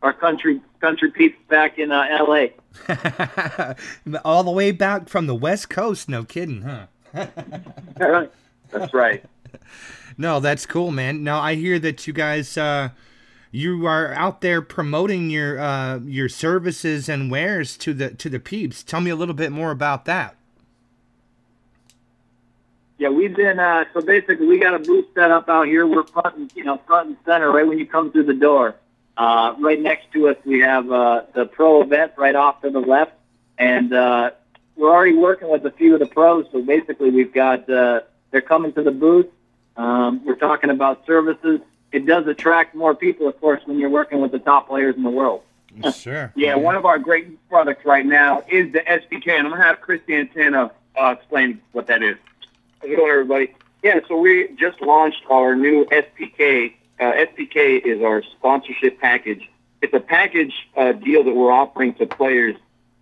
our 0.03 0.13
country 0.13 0.61
country 0.81 1.11
people 1.11 1.41
back 1.49 1.79
in 1.79 1.91
uh, 1.91 2.07
L.A. 2.11 2.55
All 4.25 4.45
the 4.45 4.51
way 4.51 4.71
back 4.71 5.09
from 5.09 5.27
the 5.27 5.35
West 5.35 5.71
Coast. 5.71 6.09
No 6.09 6.25
kidding, 6.25 6.63
huh? 6.63 6.87
that's 8.71 8.95
right. 8.95 9.25
No, 10.19 10.41
that's 10.41 10.65
cool, 10.65 10.93
man. 10.93 11.25
Now 11.25 11.41
I 11.41 11.57
hear 11.57 11.79
that 11.79 12.07
you 12.07 12.15
guys 12.15 12.57
uh, 12.57 12.89
you 13.51 13.87
are 13.87 14.15
out 14.15 14.41
there 14.41 14.63
promoting 14.63 15.29
your 15.29 15.59
uh, 15.59 15.99
your 15.99 16.31
services 16.31 17.09
and 17.09 17.31
wares 17.31 17.77
to 17.79 17.93
the 17.93 18.11
to 18.15 18.31
the 18.31 18.41
peeps. 18.41 18.83
Tell 18.83 19.03
me 19.03 19.11
a 19.11 19.17
little 19.17 19.35
bit 19.35 19.53
more 19.53 19.71
about 19.71 20.07
that. 20.07 20.37
Yeah, 22.99 23.11
we've 23.11 23.37
been 23.37 23.59
uh, 23.59 23.85
so 23.93 24.01
basically 24.01 24.47
we 24.47 24.59
got 24.59 24.75
a 24.75 24.79
booth 24.79 25.07
set 25.15 25.31
up 25.31 25.51
out 25.51 25.67
here. 25.67 25.87
We're 25.87 26.05
front, 26.05 26.37
and, 26.37 26.51
you 26.55 26.65
know, 26.65 26.81
front 26.87 27.09
and 27.09 27.17
center 27.27 27.53
right 27.53 27.67
when 27.67 27.79
you 27.79 27.87
come 27.87 28.11
through 28.11 28.25
the 28.25 28.35
door. 28.35 28.75
Uh, 29.17 29.55
right 29.59 29.81
next 29.81 30.13
to 30.13 30.29
us, 30.29 30.37
we 30.45 30.61
have 30.61 30.91
uh, 30.91 31.23
the 31.35 31.47
pro 31.47 31.83
event 31.83 32.13
right 32.17 32.35
off 32.35 32.61
to 32.63 32.71
the 32.71 32.81
left, 32.81 33.13
and 33.57 33.93
uh, 33.93 34.31
we're 34.77 34.91
already 34.91 35.17
working 35.17 35.49
with 35.49 35.65
a 35.65 35.71
few 35.71 35.95
of 35.95 36.01
the 36.01 36.07
pros. 36.07 36.47
So 36.53 36.63
basically, 36.63 37.11
we've 37.11 37.33
got 37.33 37.69
uh, 37.69 38.01
they're 38.31 38.43
coming 38.43 38.73
to 38.75 38.83
the 38.83 38.91
booth. 38.91 39.27
Um, 39.77 40.25
we're 40.25 40.37
talking 40.37 40.71
about 40.71 41.07
services. 41.07 41.61
It 41.93 42.05
does 42.05 42.27
attract 42.27 42.75
more 42.75 42.95
people, 42.95 43.27
of 43.27 43.41
course, 43.41 43.63
when 43.65 43.79
you're 43.79 43.91
working 43.91 44.21
with 44.21 44.33
the 44.33 44.39
top 44.39 44.69
players 44.69 44.97
in 44.97 45.03
the 45.03 45.11
world. 45.11 45.43
Sure. 45.95 46.33
yeah, 46.37 46.55
one 46.55 46.75
of 46.75 46.85
our 46.85 46.99
great 46.99 47.49
products 47.49 47.85
right 47.85 48.05
now 48.05 48.43
is 48.49 48.73
the 48.73 48.81
SPK, 48.81 49.29
and 49.29 49.47
I'm 49.47 49.53
gonna 49.53 49.63
have 49.63 49.81
Chris 49.81 50.01
Santana 50.07 50.73
uh, 51.01 51.15
explain 51.19 51.61
what 51.73 51.87
that 51.87 52.03
is. 52.03 52.17
How's 52.81 52.91
it 52.91 52.97
going, 52.97 53.11
everybody? 53.11 53.55
Yeah, 53.83 54.01
so 54.09 54.19
we 54.19 54.49
just 54.59 54.81
launched 54.83 55.23
our 55.31 55.55
new 55.55 55.85
SPK. 55.87 56.75
Uh, 56.99 57.13
SPK 57.13 57.85
is 57.85 58.03
our 58.03 58.23
sponsorship 58.23 59.01
package. 59.01 59.49
It's 59.83 59.93
a 59.93 60.01
package 60.01 60.55
uh, 60.77 60.93
deal 60.93 61.25
that 61.25 61.35
we're 61.35 61.53
offering 61.53 61.95
to 61.95 62.07
players, 62.07 62.57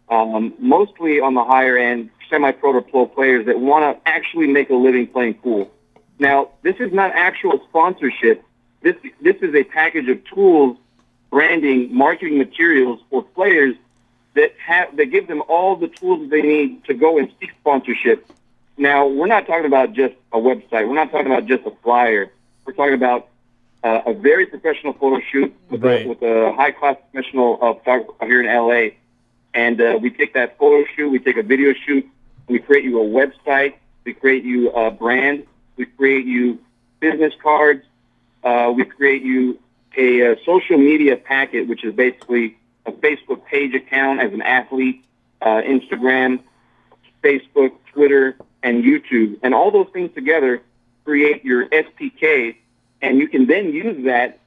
um, 0.09 0.55
mostly 0.59 1.21
on 1.21 1.35
the 1.35 1.45
higher 1.45 1.79
end, 1.79 2.11
semi-pro 2.29 2.73
to 2.73 2.83
pro 2.83 3.07
players 3.07 3.47
that 3.47 3.61
want 3.61 3.85
to 3.85 4.09
actually 4.09 4.49
make 4.49 4.71
a 4.71 4.75
living 4.75 5.07
playing 5.07 5.35
pool. 5.35 5.71
Now, 6.19 6.51
this 6.63 6.77
is 6.81 6.93
not 6.93 7.13
actual 7.13 7.61
sponsorship. 7.69 8.45
This 8.83 8.97
this 9.21 9.37
is 9.37 9.55
a 9.55 9.65
package 9.65 10.09
of 10.09 10.25
tools, 10.25 10.77
branding, 11.31 11.95
marketing 11.95 12.39
materials 12.39 13.01
for 13.11 13.23
players 13.23 13.77
that 14.35 14.55
have 14.59 14.97
that 14.97 15.07
give 15.07 15.29
them 15.29 15.43
all 15.49 15.77
the 15.77 15.89
tools 15.89 16.21
that 16.21 16.31
they 16.31 16.43
need 16.43 16.85
to 16.85 16.95
go 16.95 17.19
and 17.19 17.33
seek 17.41 17.51
sponsorship. 17.61 18.29
Now, 18.77 19.07
we're 19.07 19.29
not 19.29 19.47
talking 19.47 19.67
about 19.67 19.93
just 19.93 20.15
a 20.33 20.39
website. 20.39 20.89
We're 20.89 20.95
not 20.95 21.13
talking 21.13 21.27
about 21.27 21.47
just 21.47 21.65
a 21.65 21.73
flyer. 21.83 22.31
We're 22.67 22.73
talking 22.73 22.95
about 22.95 23.29
uh, 23.85 24.01
a 24.07 24.15
very 24.15 24.47
professional 24.47 24.95
photo 24.95 25.21
shoot 25.31 25.55
with, 25.71 25.85
Right. 25.85 26.07
a, 26.07 26.09
with 26.09 26.23
a 26.23 26.53
high 26.55 26.73
class 26.73 26.97
professional 27.13 27.59
uh, 27.63 27.75
photographer 27.75 28.25
here 28.27 28.41
in 28.43 28.47
LA. 28.47 28.97
And 29.53 29.81
uh, 29.81 29.99
we 30.01 30.11
take 30.11 30.35
that 30.35 30.59
photo 30.59 30.85
shoot, 30.97 31.11
we 31.11 31.19
take 31.21 31.37
a 31.37 31.43
video 31.43 31.75
shoot, 31.87 32.05
we 32.49 32.59
create 32.59 32.85
you 32.85 33.01
a 33.01 33.05
website, 33.05 33.75
we 34.05 34.13
create 34.15 34.43
you 34.45 34.71
a 34.71 34.91
brand, 34.91 35.45
we 35.77 35.85
create 35.87 36.27
you 36.27 36.59
business 36.99 37.35
cards, 37.43 37.85
uh, 38.43 38.73
we 38.75 38.85
create 38.85 39.23
you 39.23 39.59
a, 39.97 40.33
uh 40.33 40.37
social 40.45 40.77
media 40.77 41.17
packet, 41.17 41.69
which 41.69 41.85
is 41.85 41.95
basically 41.95 42.57
a 42.87 42.91
Facebook 42.93 43.45
page 43.47 43.75
account 43.75 44.21
as 44.21 44.33
an 44.33 44.43
athlete, 44.43 45.05
uh, 45.41 45.63
Instagram, 45.63 46.41
Facebook, 47.23 47.73
Twitter, 47.93 48.37
and 48.63 48.83
YouTube. 48.83 49.39
And 49.43 49.55
all 49.55 49.71
those 49.71 49.89
things 49.93 50.13
together 50.15 50.63
create 51.05 51.45
your 51.45 51.69
SPK, 51.69 52.57
and 53.05 53.19
you 53.19 53.29
can 53.29 53.47
then 53.47 53.73
use 53.73 54.05
that 54.07 54.39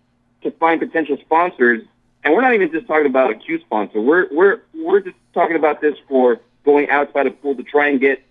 to 0.43 0.51
find 0.51 0.79
potential 0.79 1.17
sponsors. 1.17 1.83
And 2.23 2.33
we're 2.33 2.41
not 2.41 2.53
even 2.53 2.71
just 2.71 2.87
talking 2.87 3.05
about 3.05 3.31
a 3.31 3.35
Q 3.35 3.59
sponsor. 3.61 4.01
We're 4.01 4.27
we're 4.31 4.61
we're 4.75 4.99
just 4.99 5.15
talking 5.33 5.55
about 5.55 5.81
this 5.81 5.95
for 6.09 6.39
going 6.65 6.89
outside 6.89 7.27
of 7.27 7.41
pool 7.41 7.55
to 7.55 7.63
try 7.63 7.87
and 7.87 7.99
get 7.99 8.21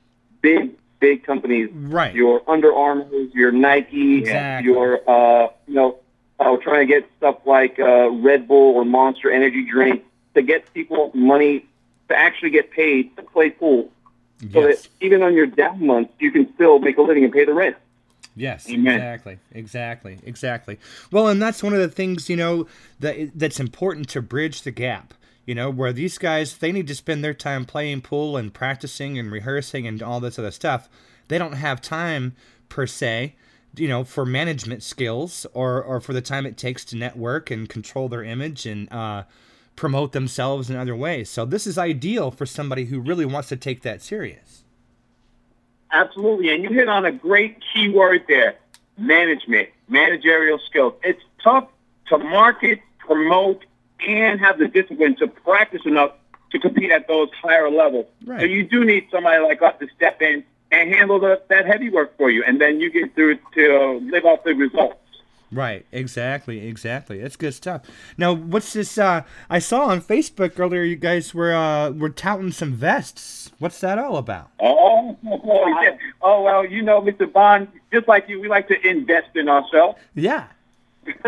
big 0.43 0.73
big 1.01 1.25
companies, 1.25 1.71
Right. 1.73 2.15
your 2.15 2.43
Under 2.49 2.75
Armour, 2.75 3.07
your 3.33 3.53
Nike, 3.53 4.19
Exactly. 4.19 4.71
your 4.73 5.01
uh, 5.09 5.49
you 5.67 5.75
know, 5.75 5.99
uh, 6.41 6.57
trying 6.59 6.87
to 6.87 6.93
get 6.93 7.09
stuff 7.19 7.37
like 7.47 7.79
uh, 7.79 8.11
Red 8.11 8.49
Bull 8.49 8.75
or 8.77 8.85
Monster 8.85 9.31
Energy 9.31 9.65
drink 9.71 10.05
to 10.35 10.43
get 10.43 10.73
people 10.75 11.11
money 11.15 11.65
to 12.09 12.17
actually 12.17 12.51
get 12.51 12.71
paid 12.71 13.17
to 13.17 13.23
play 13.23 13.51
pool, 13.51 13.91
so 14.53 14.61
Yes. 14.69 14.83
that 14.83 14.89
even 15.01 15.23
on 15.23 15.35
your 15.35 15.47
down 15.47 15.85
months 15.87 16.13
you 16.19 16.31
can 16.31 16.53
still 16.55 16.79
make 16.79 16.99
a 16.99 17.03
living 17.03 17.25
and 17.25 17.33
pay 17.33 17.45
the 17.45 17.55
rent. 17.55 17.77
Yes, 18.37 18.69
Amen. 18.69 18.97
exactly, 18.97 19.39
exactly, 19.53 20.19
exactly. 20.23 20.79
Well, 21.11 21.29
and 21.29 21.41
that's 21.41 21.63
one 21.63 21.73
of 21.73 21.81
the 21.81 21.89
things 21.89 22.29
you 22.29 22.37
know 22.37 22.67
that 23.01 23.31
that's 23.35 23.59
important 23.59 24.11
to 24.11 24.21
bridge 24.21 24.63
the 24.63 24.71
gap. 24.71 25.15
You 25.47 25.55
know, 25.55 25.71
where 25.71 25.93
these 25.93 26.19
guys 26.19 26.59
they 26.59 26.71
need 26.71 26.87
to 26.89 26.95
spend 26.95 27.25
their 27.25 27.33
time 27.33 27.65
playing 27.65 28.03
pool 28.03 28.37
and 28.37 28.53
practicing 28.53 29.19
and 29.19 29.33
rehearsing 29.33 29.87
and 29.87 30.03
all 30.03 30.21
this 30.21 30.39
other 30.39 30.51
stuff. 30.51 30.89
They 31.29 31.39
don't 31.39 31.55
have 31.55 31.81
time 31.81 32.37
per 32.69 32.87
se, 32.87 33.37
you 33.75 33.89
know, 33.89 34.05
for 34.05 34.27
management 34.27 34.83
skills 34.83 35.47
or 35.55 35.83
or 35.83 36.01
for 36.01 36.13
the 36.13 36.21
time 36.21 36.45
it 36.45 36.59
takes 36.59 36.85
to 36.87 36.97
network 36.97 37.51
and 37.51 37.69
control 37.69 38.09
their 38.11 38.23
image 38.23 38.67
and 38.67 38.93
uh, 38.93 39.23
promote 39.77 40.13
themselves 40.13 40.69
in 40.69 40.77
other 40.77 40.97
ways. 40.97 41.31
So 41.31 41.47
this 41.47 41.67
is 41.67 41.79
ideal 41.79 42.31
for 42.31 42.45
somebody 42.45 42.87
who 42.87 43.01
really 43.01 43.25
wants 43.25 43.49
to 43.49 43.57
take 43.57 43.81
that 43.83 44.03
serious. 44.03 44.65
Absolutely, 45.93 46.53
and 46.53 46.63
you 46.63 46.71
hit 46.71 46.89
on 46.89 47.05
a 47.05 47.13
great 47.13 47.59
key 47.73 47.89
word 47.89 48.25
there: 48.29 48.57
management, 48.99 49.69
managerial 49.89 50.59
skills. 50.59 50.95
It's 51.03 51.23
tough 51.43 51.69
to 52.09 52.19
market, 52.19 52.81
promote, 52.99 53.65
and 54.07 54.41
have 54.41 54.59
the 54.59 54.69
discipline 54.69 55.17
to 55.17 55.29
practice 55.29 55.83
enough 55.85 56.13
to 56.51 56.59
compete 56.59 56.91
at 56.91 57.09
those 57.09 57.29
higher 57.43 57.71
levels. 57.71 58.07
Right. 58.25 58.41
So 58.41 58.47
you 58.47 58.65
do 58.65 58.85
need 58.85 59.09
somebody 59.11 59.43
like 59.43 59.63
us 59.63 59.75
to 59.81 59.89
step 59.97 60.23
in 60.23 60.45
and 60.71 60.93
handle 60.93 61.21
the, 61.21 61.41
that 61.49 61.67
heavy 61.67 61.91
work 61.91 62.17
for 62.17 62.31
you, 62.31 62.43
and 62.45 62.61
then 62.61 62.81
you 62.81 62.91
get 62.91 63.15
through 63.15 63.39
to 63.55 64.01
live 64.11 64.25
off 64.25 64.45
the 64.45 64.55
results. 64.55 64.99
Right, 65.53 65.87
exactly, 65.93 66.67
exactly. 66.67 67.21
That's 67.21 67.37
good 67.37 67.55
stuff. 67.55 67.83
Now, 68.19 68.33
what's 68.35 68.73
this? 68.73 68.99
Uh, 68.99 69.23
I 69.49 69.61
saw 69.61 69.87
on 69.87 70.01
Facebook 70.01 70.59
earlier 70.59 70.83
you 70.83 70.97
guys 70.97 71.33
were 71.33 71.55
uh, 71.55 71.91
were 71.91 72.11
touting 72.11 72.51
some 72.51 72.73
vests. 72.73 73.53
What's 73.59 73.81
that 73.81 73.99
all 73.99 74.17
about? 74.17 74.51
Oh, 74.61 75.17
oh, 75.25 75.83
yeah. 75.83 75.97
oh 76.21 76.43
well, 76.43 76.67
you 76.67 76.83
know, 76.83 77.01
Mr. 77.01 77.33
Bond, 77.33 77.69
just 77.93 78.09
like 78.09 78.29
you, 78.29 78.41
we 78.41 78.49
like 78.49 78.67
to 78.69 78.87
invest 78.87 79.37
in 79.37 79.49
ourselves. 79.49 79.99
Yeah, 80.15 80.47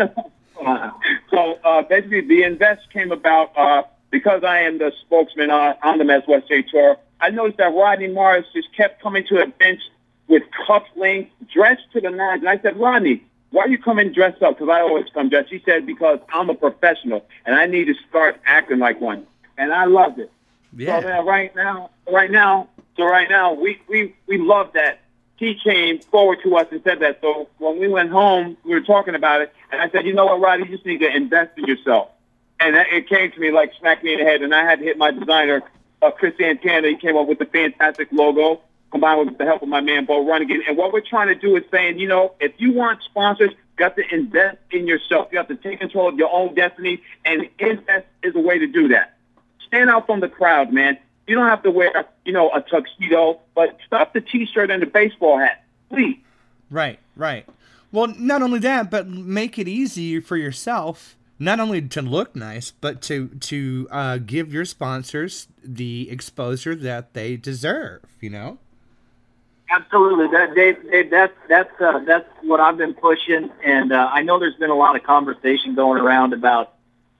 so 1.31 1.59
uh, 1.63 1.81
basically, 1.83 2.21
the 2.21 2.43
invest 2.43 2.91
came 2.91 3.11
about 3.11 3.57
uh, 3.57 3.83
because 4.11 4.43
I 4.43 4.61
am 4.61 4.77
the 4.77 4.91
spokesman 5.01 5.51
on, 5.51 5.75
on 5.83 5.97
the 5.97 6.03
Mets 6.03 6.27
West 6.27 6.47
J 6.47 6.63
Tour. 6.63 6.97
I 7.21 7.29
noticed 7.29 7.57
that 7.57 7.73
Rodney 7.73 8.07
Morris 8.07 8.45
just 8.53 8.73
kept 8.75 9.01
coming 9.01 9.25
to 9.27 9.41
events 9.41 9.83
with 10.27 10.43
cufflinks, 10.67 11.29
dressed 11.51 11.91
to 11.93 12.01
the 12.01 12.09
nines, 12.09 12.41
and 12.41 12.49
I 12.49 12.59
said, 12.59 12.77
Rodney, 12.77 13.25
why 13.51 13.63
are 13.63 13.69
you 13.69 13.79
coming 13.79 14.11
dressed 14.13 14.41
up? 14.43 14.57
Because 14.57 14.69
I 14.69 14.81
always 14.81 15.05
come 15.13 15.29
dressed. 15.29 15.49
She 15.49 15.61
said, 15.65 15.85
because 15.85 16.19
I'm 16.31 16.49
a 16.49 16.55
professional 16.55 17.25
and 17.45 17.55
I 17.55 17.65
need 17.65 17.85
to 17.85 17.95
start 18.09 18.39
acting 18.45 18.79
like 18.79 19.01
one. 19.01 19.25
And 19.57 19.73
I 19.73 19.85
loved 19.85 20.19
it. 20.19 20.31
Yeah. 20.75 21.01
So 21.01 21.07
man, 21.07 21.25
right 21.25 21.55
now, 21.55 21.89
right 22.11 22.29
now, 22.31 22.69
so 22.95 23.05
right 23.05 23.29
now, 23.29 23.53
we 23.53 23.79
we 23.87 24.13
we 24.27 24.37
love 24.37 24.73
that. 24.73 24.99
He 25.37 25.55
came 25.55 25.99
forward 25.99 26.39
to 26.43 26.57
us 26.57 26.67
and 26.69 26.81
said 26.83 26.99
that. 26.99 27.19
So 27.21 27.47
when 27.59 27.79
we 27.79 27.87
went 27.87 28.11
home, 28.11 28.57
we 28.65 28.71
were 28.71 28.81
talking 28.81 29.15
about 29.15 29.41
it, 29.41 29.53
and 29.71 29.81
I 29.81 29.89
said, 29.89 30.05
you 30.05 30.13
know 30.13 30.25
what, 30.25 30.41
Roddy, 30.41 30.63
you 30.63 30.69
just 30.69 30.85
need 30.85 30.99
to 30.99 31.15
invest 31.15 31.57
in 31.57 31.63
yourself. 31.63 32.09
And 32.59 32.75
that, 32.75 32.87
it 32.91 33.07
came 33.07 33.31
to 33.31 33.39
me 33.39 33.51
like 33.51 33.71
smack 33.79 34.03
me 34.03 34.13
in 34.13 34.19
the 34.19 34.25
head, 34.25 34.41
and 34.41 34.53
I 34.53 34.65
had 34.65 34.79
to 34.79 34.85
hit 34.85 34.97
my 34.97 35.11
designer, 35.11 35.63
uh, 36.01 36.11
Chris 36.11 36.33
Santana. 36.37 36.89
He 36.89 36.97
came 36.97 37.15
up 37.15 37.25
with 37.25 37.39
the 37.39 37.45
fantastic 37.45 38.09
logo, 38.11 38.61
combined 38.91 39.27
with 39.27 39.37
the 39.37 39.45
help 39.45 39.61
of 39.61 39.69
my 39.69 39.81
man 39.81 40.05
Bo 40.05 40.25
Runnigan. 40.25 40.59
And 40.67 40.77
what 40.77 40.93
we're 40.93 41.01
trying 41.01 41.27
to 41.27 41.35
do 41.35 41.55
is 41.55 41.63
saying, 41.71 41.99
you 41.99 42.07
know, 42.07 42.33
if 42.39 42.53
you 42.57 42.73
want 42.73 43.01
sponsors, 43.03 43.51
you 43.51 43.57
got 43.77 43.95
to 43.95 44.03
invest 44.13 44.57
in 44.71 44.87
yourself. 44.87 45.29
You 45.31 45.37
have 45.37 45.47
to 45.47 45.55
take 45.55 45.79
control 45.79 46.09
of 46.09 46.15
your 46.15 46.31
own 46.31 46.55
destiny, 46.55 47.01
and 47.25 47.47
invest 47.59 48.05
is 48.23 48.35
a 48.35 48.39
way 48.39 48.59
to 48.59 48.67
do 48.67 48.89
that 48.89 49.15
stand 49.69 49.89
out 49.89 50.05
from 50.05 50.19
the 50.19 50.27
crowd, 50.27 50.73
man. 50.73 50.97
You 51.27 51.35
don't 51.35 51.47
have 51.47 51.63
to 51.63 51.71
wear, 51.71 52.05
you 52.25 52.33
know, 52.33 52.49
a 52.51 52.61
tuxedo, 52.61 53.39
but 53.55 53.77
stop 53.85 54.13
the 54.13 54.21
T-shirt 54.21 54.71
and 54.71 54.81
the 54.81 54.87
baseball 54.87 55.37
hat, 55.37 55.63
please. 55.89 56.17
Right, 56.71 56.99
right. 57.15 57.45
Well, 57.91 58.07
not 58.17 58.41
only 58.41 58.59
that, 58.59 58.89
but 58.89 59.07
make 59.07 59.57
it 59.59 59.67
easy 59.67 60.19
for 60.19 60.37
yourself, 60.37 61.15
not 61.37 61.59
only 61.59 61.81
to 61.83 62.01
look 62.01 62.35
nice, 62.35 62.71
but 62.71 63.01
to 63.03 63.29
to 63.29 63.87
uh, 63.89 64.17
give 64.17 64.53
your 64.53 64.65
sponsors 64.65 65.47
the 65.63 66.09
exposure 66.11 66.75
that 66.75 67.13
they 67.13 67.35
deserve. 67.37 68.01
You 68.19 68.29
know. 68.31 68.57
Absolutely, 69.71 70.27
that 70.29 70.55
Dave, 70.55 70.77
Dave 70.89 71.09
that's 71.11 71.33
that's 71.47 71.81
uh, 71.81 71.99
that's 71.99 72.27
what 72.41 72.59
I've 72.59 72.77
been 72.77 72.95
pushing, 72.95 73.51
and 73.63 73.91
uh, 73.91 74.09
I 74.11 74.23
know 74.23 74.39
there's 74.39 74.55
been 74.55 74.71
a 74.71 74.75
lot 74.75 74.95
of 74.95 75.03
conversation 75.03 75.75
going 75.75 76.01
around 76.01 76.33
about 76.33 76.73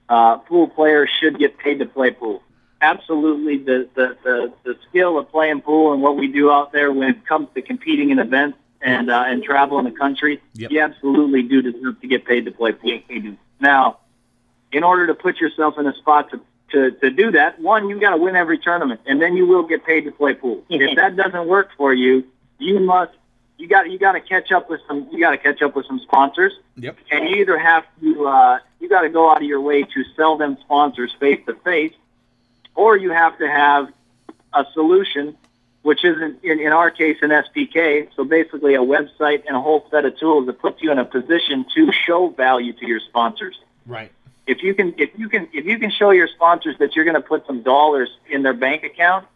uh, 0.08 0.38
pool 0.38 0.66
players 0.68 1.08
should 1.20 1.38
get 1.38 1.58
paid 1.58 1.78
to 1.78 1.86
play 1.86 2.10
pool. 2.10 2.42
Absolutely, 2.80 3.58
the, 3.58 3.88
the 3.94 4.16
the 4.24 4.52
the 4.64 4.78
skill 4.88 5.18
of 5.18 5.30
playing 5.30 5.60
pool 5.60 5.92
and 5.92 6.02
what 6.02 6.16
we 6.16 6.26
do 6.26 6.50
out 6.50 6.72
there 6.72 6.90
when 6.92 7.10
it 7.10 7.26
comes 7.26 7.48
to 7.54 7.62
competing 7.62 8.10
in 8.10 8.18
events 8.18 8.58
and 8.80 9.10
uh, 9.10 9.24
and 9.26 9.44
traveling 9.44 9.84
the 9.84 9.92
country, 9.92 10.40
Yep. 10.54 10.70
you 10.72 10.80
absolutely 10.80 11.42
do 11.42 11.62
deserve 11.62 12.00
to 12.00 12.08
get 12.08 12.24
paid 12.24 12.46
to 12.46 12.50
play 12.50 12.72
pool. 12.72 12.98
Now, 13.60 13.98
in 14.72 14.82
order 14.82 15.06
to 15.06 15.14
put 15.14 15.36
yourself 15.38 15.78
in 15.78 15.86
a 15.86 15.94
spot 15.94 16.30
to 16.30 16.40
to, 16.72 16.90
to 16.92 17.10
do 17.10 17.32
that, 17.32 17.60
one, 17.60 17.88
you 17.88 18.00
got 18.00 18.10
to 18.10 18.16
win 18.16 18.36
every 18.36 18.58
tournament, 18.58 19.00
and 19.06 19.20
then 19.20 19.36
you 19.36 19.46
will 19.46 19.64
get 19.64 19.84
paid 19.84 20.02
to 20.04 20.12
play 20.12 20.34
pool. 20.34 20.64
if 20.68 20.96
that 21.00 21.16
doesn't 21.16 21.46
work 21.48 21.70
for 21.76 21.92
you, 21.92 22.24
you 22.60 22.78
must 22.80 23.12
you 23.58 23.66
got 23.68 23.90
you 23.90 23.98
got 23.98 24.12
to 24.12 24.20
catch 24.20 24.52
up 24.52 24.70
with 24.70 24.80
some 24.86 25.08
you 25.10 25.20
got 25.20 25.30
to 25.30 25.38
catch 25.38 25.60
up 25.62 25.74
with 25.76 25.86
some 25.86 25.98
sponsors, 26.00 26.52
Yep. 26.76 26.96
and 27.10 27.28
you 27.28 27.36
either 27.36 27.58
have 27.58 27.84
to 28.00 28.26
uh, 28.26 28.58
you 28.78 28.88
got 28.88 29.02
to 29.02 29.08
go 29.10 29.30
out 29.30 29.38
of 29.38 29.42
your 29.42 29.60
way 29.60 29.82
to 29.82 30.04
sell 30.16 30.36
them 30.38 30.56
sponsors 30.60 31.12
face 31.20 31.40
to 31.46 31.54
face, 31.56 31.92
or 32.74 32.96
you 32.96 33.10
have 33.10 33.36
to 33.38 33.48
have 33.48 33.88
a 34.54 34.64
solution, 34.72 35.36
which 35.82 36.04
isn't 36.04 36.42
in, 36.42 36.58
in 36.60 36.72
our 36.72 36.90
case 36.90 37.18
an 37.22 37.30
SPK. 37.30 38.08
So 38.16 38.24
basically, 38.24 38.74
a 38.74 38.78
website 38.80 39.44
and 39.46 39.56
a 39.56 39.60
whole 39.60 39.86
set 39.90 40.04
of 40.04 40.18
tools 40.18 40.46
that 40.46 40.58
puts 40.58 40.82
you 40.82 40.90
in 40.90 40.98
a 40.98 41.04
position 41.04 41.66
to 41.74 41.92
show 41.92 42.28
value 42.28 42.72
to 42.74 42.86
your 42.86 43.00
sponsors 43.00 43.56
Right. 43.86 44.10
if 44.46 44.62
you 44.62 44.74
can 44.74 44.94
if 44.98 45.10
you 45.18 45.28
can 45.28 45.48
if 45.52 45.66
you 45.66 45.78
can 45.78 45.90
show 45.90 46.10
your 46.10 46.28
sponsors 46.28 46.76
that 46.78 46.96
you're 46.96 47.04
going 47.04 47.14
to 47.14 47.20
put 47.20 47.46
some 47.46 47.62
dollars 47.62 48.08
in 48.28 48.42
their 48.42 48.54
bank 48.54 48.84
account 48.84 49.26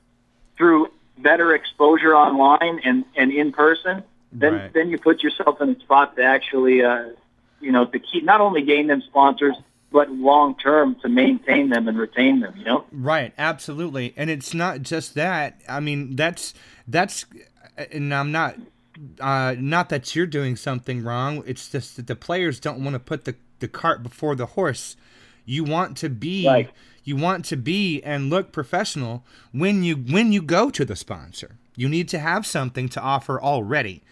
through 0.56 0.88
better 1.18 1.55
exposure 1.55 2.14
online 2.14 2.81
and 2.85 3.05
and 3.16 3.33
in 3.33 3.53
person 3.53 4.03
then 4.33 4.53
Right. 4.55 4.72
then 4.72 4.90
you 4.90 4.98
put 4.98 5.22
yourself 5.22 5.61
in 5.61 5.70
a 5.70 5.79
spot 5.81 6.16
to 6.16 6.22
actually 6.22 6.83
uh 6.85 7.11
you 7.61 7.70
know 7.72 7.85
to 7.87 7.98
keep 7.98 8.24
not 8.24 8.40
only 8.40 8.62
gain 8.62 8.88
them 8.88 9.00
sponsors 9.03 9.55
but 9.92 10.11
long 10.11 10.57
term 10.57 10.96
to 11.03 11.09
maintain 11.09 11.68
them 11.68 11.87
and 11.87 11.96
retain 11.96 12.40
them 12.40 12.53
you 12.57 12.64
know 12.64 12.85
Right, 12.90 13.33
absolutely. 13.38 14.12
And 14.16 14.29
it's 14.29 14.53
not 14.53 14.83
just 14.83 15.14
that. 15.14 15.61
I 15.68 15.79
mean, 15.81 16.16
that's 16.16 16.53
that's 16.88 17.27
and 17.92 18.12
I'm 18.12 18.33
not 18.33 18.57
uh 19.20 19.55
not 19.59 19.88
that 19.90 20.14
you're 20.16 20.27
doing 20.27 20.57
something 20.57 21.03
wrong. 21.05 21.44
It's 21.46 21.68
just 21.70 21.96
that 21.96 22.09
the 22.09 22.16
players 22.16 22.59
don't 22.59 22.83
want 22.83 22.94
to 22.94 23.00
put 23.00 23.24
the 23.24 23.37
the 23.61 23.68
cart 23.68 24.03
before 24.03 24.35
the 24.35 24.46
horse. 24.46 24.96
You 25.44 25.64
want 25.64 25.96
to 25.98 26.09
be 26.09 26.46
Right. 26.46 26.70
you 27.04 27.16
want 27.16 27.44
to 27.46 27.57
be 27.57 28.02
and 28.02 28.30
look 28.30 28.52
professional 28.52 29.24
when 29.52 29.83
you 29.85 29.96
when 29.96 30.33
you 30.33 30.42
go 30.42 30.70
to 30.70 30.85
the 30.85 30.96
sponsor. 30.96 31.57
You 31.76 31.88
need 31.88 32.09
to 32.11 32.18
have 32.18 32.46
something 32.46 32.88
to 32.90 33.00
offer 33.00 33.40
already. 33.40 34.02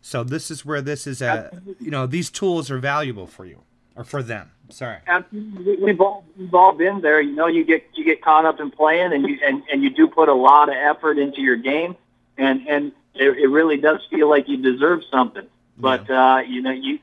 So 0.00 0.24
this 0.24 0.50
is 0.50 0.64
where 0.64 0.82
this 0.82 1.06
is 1.06 1.22
a 1.22 1.62
you 1.80 1.90
know, 1.90 2.06
these 2.06 2.30
tools 2.30 2.70
are 2.70 2.78
valuable 2.78 3.26
for 3.26 3.44
you 3.46 3.60
or 3.96 4.04
for 4.04 4.22
them. 4.22 4.50
Sorry. 4.70 4.98
Absolutely. 5.06 5.76
We've 5.76 6.00
all 6.00 6.24
we've 6.36 6.54
all 6.54 6.72
been 6.72 7.00
there. 7.02 7.20
You 7.20 7.34
know, 7.34 7.46
you 7.46 7.64
get 7.64 7.84
you 7.94 8.04
get 8.04 8.22
caught 8.22 8.44
up 8.46 8.58
in 8.58 8.70
playing, 8.70 9.12
and 9.12 9.28
you 9.28 9.38
and, 9.46 9.62
and 9.70 9.82
you 9.82 9.90
do 9.90 10.08
put 10.08 10.28
a 10.28 10.34
lot 10.34 10.68
of 10.70 10.74
effort 10.74 11.18
into 11.18 11.42
your 11.42 11.56
game, 11.56 11.94
and 12.38 12.66
and 12.66 12.92
it, 13.14 13.28
it 13.38 13.48
really 13.48 13.76
does 13.76 14.00
feel 14.08 14.28
like 14.30 14.48
you 14.48 14.56
deserve 14.56 15.02
something. 15.10 15.46
But 15.76 16.08
uh, 16.10 16.42
you 16.46 16.62
know, 16.62 16.70
you 16.70 17.00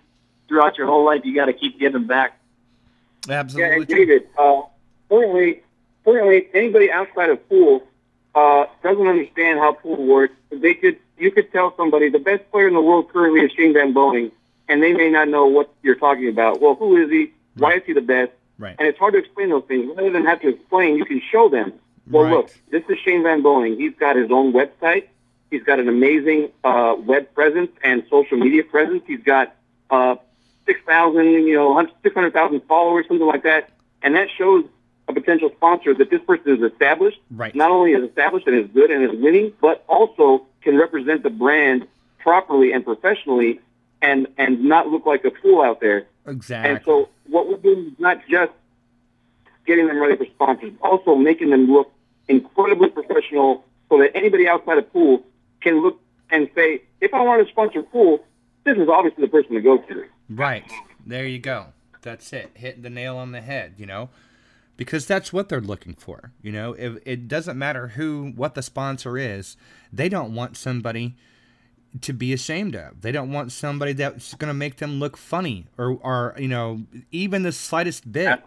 throughout 0.47 0.77
your 0.79 0.87
whole 0.87 1.05
life, 1.05 1.21
you 1.25 1.35
got 1.35 1.45
to 1.45 1.53
keep 1.53 1.79
giving 1.79 2.07
back. 2.07 2.38
Yeah, 3.29 3.39
Absolutely. 3.39 3.75
and 3.75 3.87
David, 3.87 4.27
uh, 4.37 4.61
currently, 5.09 5.61
currently, 6.03 6.47
anybody 6.53 6.91
outside 6.91 7.29
of 7.29 7.47
pool 7.49 7.83
uh, 8.35 8.65
doesn't 8.83 9.07
understand 9.07 9.59
how 9.59 9.73
pool 9.73 10.03
works. 10.05 10.33
They 10.51 10.73
could, 10.73 10.97
you 11.17 11.31
could 11.31 11.51
tell 11.51 11.75
somebody 11.77 12.09
the 12.09 12.19
best 12.19 12.49
player 12.51 12.67
in 12.67 12.73
the 12.73 12.81
world 12.81 13.11
currently 13.11 13.41
is 13.41 13.51
Shane 13.51 13.73
Van 13.73 13.93
Boening, 13.93 14.31
and 14.67 14.81
they 14.81 14.93
may 14.93 15.09
not 15.09 15.27
know 15.27 15.45
what 15.45 15.71
you're 15.83 15.95
talking 15.95 16.27
about. 16.29 16.59
Well, 16.61 16.75
who 16.75 16.97
is 16.97 17.09
he? 17.09 17.31
Why 17.57 17.75
is 17.75 17.83
he 17.85 17.93
the 17.93 18.01
best? 18.01 18.31
Right. 18.57 18.75
And 18.79 18.87
it's 18.87 18.97
hard 18.99 19.13
to 19.13 19.19
explain 19.19 19.49
those 19.49 19.63
things. 19.67 19.89
Rather 19.95 20.09
than 20.11 20.25
have 20.25 20.41
to 20.41 20.49
explain, 20.49 20.95
you 20.97 21.05
can 21.05 21.21
show 21.31 21.49
them. 21.49 21.73
Well, 22.09 22.23
Right. 22.23 22.31
look, 22.33 22.51
this 22.71 22.83
is 22.89 22.97
Shane 22.99 23.23
Van 23.23 23.41
Boening. 23.43 23.77
He's 23.77 23.93
got 23.95 24.15
his 24.15 24.31
own 24.31 24.53
website. 24.53 25.05
He's 25.51 25.63
got 25.63 25.79
an 25.79 25.87
amazing 25.89 26.49
uh, 26.63 26.95
web 26.97 27.33
presence 27.33 27.71
and 27.83 28.03
social 28.09 28.37
media 28.37 28.63
presence. 28.63 29.03
He's 29.07 29.21
got 29.23 29.55
uh, 29.89 30.15
6,000, 30.69 31.25
you 31.25 31.55
know, 31.55 31.87
600,000 32.03 32.61
followers, 32.67 33.05
something 33.07 33.25
like 33.25 33.41
that. 33.41 33.71
And 34.03 34.13
that 34.13 34.27
shows 34.37 34.65
a 35.07 35.13
potential 35.13 35.49
sponsor 35.55 35.95
that 35.95 36.11
this 36.11 36.21
person 36.21 36.63
is 36.63 36.71
established. 36.71 37.19
Right. 37.31 37.55
Not 37.55 37.71
only 37.71 37.93
is 37.93 38.07
established 38.07 38.45
and 38.45 38.55
is 38.55 38.69
good 38.71 38.91
and 38.91 39.03
is 39.03 39.19
winning, 39.19 39.51
but 39.59 39.83
also 39.87 40.45
can 40.61 40.77
represent 40.77 41.23
the 41.23 41.31
brand 41.31 41.87
properly 42.19 42.71
and 42.71 42.85
professionally 42.85 43.59
and, 44.03 44.27
and 44.37 44.63
not 44.63 44.87
look 44.89 45.07
like 45.07 45.25
a 45.25 45.31
fool 45.41 45.63
out 45.63 45.81
there. 45.81 46.05
Exactly. 46.27 46.69
And 46.69 46.81
so 46.85 47.09
what 47.25 47.47
we're 47.47 47.57
doing 47.57 47.87
is 47.87 47.99
not 47.99 48.21
just 48.29 48.51
getting 49.65 49.87
them 49.87 49.99
ready 49.99 50.15
for 50.17 50.25
sponsors, 50.25 50.71
also 50.81 51.15
making 51.15 51.49
them 51.49 51.65
look 51.65 51.91
incredibly 52.27 52.89
professional 52.89 53.65
so 53.89 53.97
that 53.97 54.15
anybody 54.15 54.47
outside 54.47 54.77
of 54.77 54.93
pool 54.93 55.23
can 55.61 55.81
look 55.81 55.99
and 56.29 56.47
say, 56.53 56.83
if 57.01 57.11
I 57.15 57.21
want 57.23 57.43
to 57.43 57.51
sponsor 57.51 57.81
pool, 57.81 58.23
this 58.63 58.77
is 58.77 58.87
obviously 58.87 59.23
the 59.23 59.31
person 59.31 59.55
to 59.55 59.61
go 59.61 59.79
to. 59.79 60.05
Right. 60.29 60.71
There 61.05 61.25
you 61.25 61.39
go. 61.39 61.67
That's 62.01 62.31
it. 62.33 62.51
Hit 62.53 62.83
the 62.83 62.89
nail 62.89 63.17
on 63.17 63.31
the 63.31 63.41
head, 63.41 63.73
you 63.77 63.85
know? 63.85 64.09
Because 64.77 65.05
that's 65.05 65.33
what 65.33 65.49
they're 65.49 65.59
looking 65.59 65.95
for. 65.95 66.31
You 66.41 66.51
know, 66.53 66.73
if 66.73 66.97
it 67.05 67.27
doesn't 67.27 67.57
matter 67.57 67.89
who 67.89 68.31
what 68.35 68.55
the 68.55 68.61
sponsor 68.61 69.17
is, 69.17 69.57
they 69.91 70.07
don't 70.07 70.33
want 70.33 70.55
somebody 70.55 71.15
to 72.01 72.13
be 72.13 72.31
ashamed 72.31 72.75
of. 72.75 73.01
They 73.01 73.11
don't 73.11 73.31
want 73.31 73.51
somebody 73.51 73.93
that's 73.93 74.33
going 74.35 74.47
to 74.47 74.53
make 74.53 74.77
them 74.77 74.99
look 74.99 75.17
funny 75.17 75.65
or 75.77 75.99
or 76.01 76.33
you 76.37 76.47
know, 76.47 76.83
even 77.11 77.43
the 77.43 77.51
slightest 77.51 78.09
bit. 78.09 78.41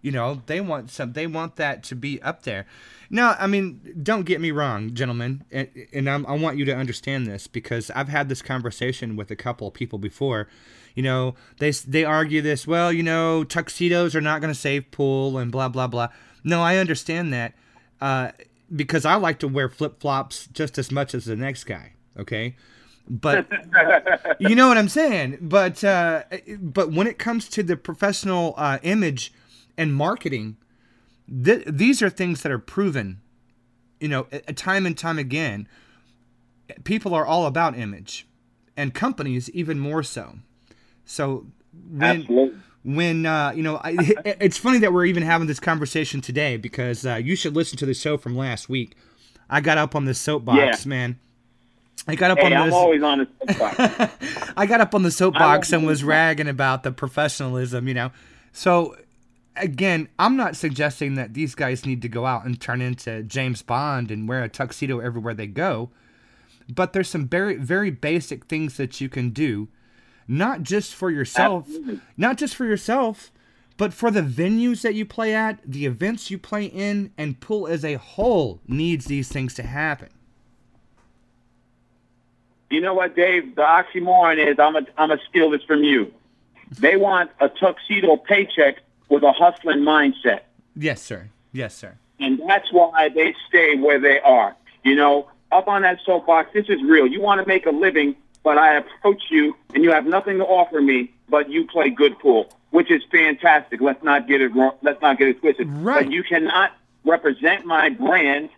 You 0.00 0.12
know, 0.12 0.40
they 0.46 0.62
want 0.62 0.90
some 0.90 1.12
they 1.12 1.26
want 1.26 1.56
that 1.56 1.82
to 1.84 1.94
be 1.94 2.22
up 2.22 2.44
there. 2.44 2.64
Now, 3.10 3.36
I 3.38 3.46
mean, 3.46 3.98
don't 4.02 4.24
get 4.24 4.40
me 4.40 4.52
wrong, 4.52 4.94
gentlemen, 4.94 5.44
and, 5.50 5.68
and 5.92 6.08
I 6.08 6.16
want 6.16 6.56
you 6.56 6.64
to 6.66 6.74
understand 6.74 7.26
this 7.26 7.46
because 7.46 7.90
I've 7.90 8.08
had 8.08 8.30
this 8.30 8.40
conversation 8.40 9.14
with 9.16 9.30
a 9.30 9.36
couple 9.36 9.68
of 9.68 9.74
people 9.74 9.98
before. 9.98 10.48
You 10.94 11.02
know, 11.02 11.34
they 11.58 11.70
they 11.70 12.04
argue 12.04 12.42
this. 12.42 12.66
Well, 12.66 12.92
you 12.92 13.02
know, 13.02 13.44
tuxedos 13.44 14.14
are 14.14 14.20
not 14.20 14.40
going 14.40 14.52
to 14.52 14.58
save 14.58 14.90
pool 14.90 15.38
and 15.38 15.52
blah 15.52 15.68
blah 15.68 15.86
blah. 15.86 16.08
No, 16.42 16.62
I 16.62 16.76
understand 16.76 17.32
that 17.32 17.54
uh, 18.00 18.32
because 18.74 19.04
I 19.04 19.14
like 19.16 19.38
to 19.40 19.48
wear 19.48 19.68
flip 19.68 20.00
flops 20.00 20.48
just 20.52 20.78
as 20.78 20.90
much 20.90 21.14
as 21.14 21.24
the 21.24 21.36
next 21.36 21.64
guy. 21.64 21.92
Okay, 22.18 22.56
but 23.08 23.46
you 24.40 24.54
know 24.54 24.68
what 24.68 24.78
I'm 24.78 24.88
saying. 24.88 25.38
But 25.40 25.82
uh, 25.84 26.24
but 26.60 26.92
when 26.92 27.06
it 27.06 27.18
comes 27.18 27.48
to 27.50 27.62
the 27.62 27.76
professional 27.76 28.54
uh, 28.56 28.78
image 28.82 29.32
and 29.76 29.94
marketing, 29.94 30.56
th- 31.44 31.64
these 31.66 32.02
are 32.02 32.10
things 32.10 32.42
that 32.42 32.52
are 32.52 32.58
proven. 32.58 33.20
You 34.00 34.08
know, 34.08 34.22
time 34.54 34.86
and 34.86 34.96
time 34.96 35.18
again, 35.18 35.68
people 36.84 37.14
are 37.14 37.26
all 37.26 37.46
about 37.46 37.76
image, 37.76 38.26
and 38.76 38.94
companies 38.94 39.50
even 39.50 39.78
more 39.78 40.02
so. 40.02 40.38
So 41.04 41.46
when 41.90 42.20
Absolutely. 42.20 42.58
when 42.84 43.26
uh, 43.26 43.52
you 43.52 43.62
know, 43.62 43.76
I, 43.76 43.96
it's 44.24 44.56
funny 44.58 44.78
that 44.78 44.92
we're 44.92 45.06
even 45.06 45.22
having 45.22 45.46
this 45.46 45.60
conversation 45.60 46.20
today 46.20 46.56
because 46.56 47.04
uh, 47.06 47.16
you 47.16 47.36
should 47.36 47.54
listen 47.54 47.78
to 47.78 47.86
the 47.86 47.94
show 47.94 48.16
from 48.16 48.36
last 48.36 48.68
week. 48.68 48.96
I 49.48 49.60
got 49.60 49.78
up 49.78 49.94
on 49.96 50.04
this 50.04 50.18
soapbox, 50.18 50.84
Yeah. 50.84 50.88
man. 50.88 51.18
I 52.08 52.14
got 52.14 52.30
up 52.30 52.38
Hey, 52.38 52.46
on 52.46 52.52
I'm 52.54 52.66
this. 52.68 52.74
always 52.74 53.02
on 53.02 53.26
the 53.46 53.52
spot. 53.52 54.54
I 54.56 54.64
got 54.66 54.80
up 54.80 54.94
on 54.94 55.02
the 55.02 55.10
soapbox 55.10 55.72
and 55.72 55.86
was 55.86 56.02
ragging 56.02 56.48
about 56.48 56.82
the 56.82 56.92
professionalism, 56.92 57.86
you 57.88 57.94
know. 57.94 58.10
So 58.52 58.96
again, 59.56 60.08
I'm 60.18 60.36
not 60.36 60.56
suggesting 60.56 61.16
that 61.16 61.34
these 61.34 61.54
guys 61.54 61.84
need 61.84 62.00
to 62.02 62.08
go 62.08 62.24
out 62.24 62.44
and 62.46 62.58
turn 62.60 62.80
into 62.80 63.22
James 63.24 63.60
Bond 63.62 64.10
and 64.10 64.28
wear 64.28 64.42
a 64.42 64.48
tuxedo 64.48 65.00
everywhere 65.00 65.34
they 65.34 65.46
go. 65.46 65.90
But 66.72 66.92
there's 66.94 67.08
some 67.08 67.28
very 67.28 67.56
very 67.56 67.90
basic 67.90 68.46
things 68.46 68.76
that 68.78 69.00
you 69.00 69.08
can 69.10 69.30
do, 69.30 69.68
not 70.30 70.62
just 70.62 70.94
for 70.94 71.10
yourself, 71.10 71.64
Absolutely. 71.66 72.00
not 72.16 72.38
just 72.38 72.54
for 72.54 72.64
yourself, 72.64 73.32
but 73.76 73.92
for 73.92 74.10
the 74.10 74.22
venues 74.22 74.82
that 74.82 74.94
you 74.94 75.04
play 75.04 75.34
at, 75.34 75.58
the 75.64 75.86
events 75.86 76.30
you 76.30 76.38
play 76.38 76.66
in, 76.66 77.12
and 77.18 77.40
Pool 77.40 77.66
as 77.66 77.84
a 77.84 77.94
whole 77.94 78.60
needs 78.68 79.06
these 79.06 79.28
things 79.28 79.54
to 79.54 79.64
happen. 79.64 80.08
You 82.70 82.80
know 82.80 82.94
what, 82.94 83.16
Dave? 83.16 83.56
The 83.56 83.62
oxymoron 83.62 84.38
is 84.38 84.58
I'm 84.60 84.76
a 84.76 84.86
I'm 84.96 85.10
a 85.10 85.18
steal 85.28 85.50
this 85.50 85.64
from 85.64 85.82
you. 85.82 86.12
They 86.78 86.96
want 86.96 87.32
a 87.40 87.48
tuxedo 87.48 88.16
paycheck 88.16 88.76
with 89.08 89.24
a 89.24 89.32
hustling 89.32 89.80
mindset. 89.80 90.42
Yes, 90.76 91.02
sir. 91.02 91.30
Yes, 91.52 91.74
sir. 91.74 91.98
And 92.20 92.40
that's 92.46 92.72
why 92.72 93.08
they 93.08 93.34
stay 93.48 93.76
where 93.76 93.98
they 93.98 94.20
are. 94.20 94.54
You 94.84 94.94
know, 94.94 95.28
up 95.50 95.66
on 95.66 95.82
that 95.82 95.98
soapbox, 96.06 96.52
this 96.52 96.66
is 96.68 96.80
real. 96.84 97.08
You 97.08 97.20
want 97.20 97.40
to 97.40 97.46
make 97.48 97.66
a 97.66 97.70
living, 97.72 98.14
but 98.42 98.58
I 98.58 98.76
approach 98.76 99.22
you 99.30 99.56
and 99.74 99.84
you 99.84 99.92
have 99.92 100.06
nothing 100.06 100.38
to 100.38 100.44
offer 100.44 100.80
me, 100.80 101.12
but 101.28 101.50
you 101.50 101.66
play 101.66 101.90
good 101.90 102.18
pool, 102.18 102.52
which 102.70 102.90
is 102.90 103.02
fantastic. 103.10 103.80
Let's 103.80 104.02
not 104.02 104.26
get 104.26 104.40
it 104.40 104.48
wrong. 104.54 104.72
Let's 104.82 105.00
not 105.02 105.18
get 105.18 105.28
it 105.28 105.40
twisted. 105.40 105.68
Right. 105.70 106.04
But 106.04 106.12
you 106.12 106.22
cannot 106.22 106.72
represent 107.04 107.64
my 107.66 107.88
brand 107.90 108.50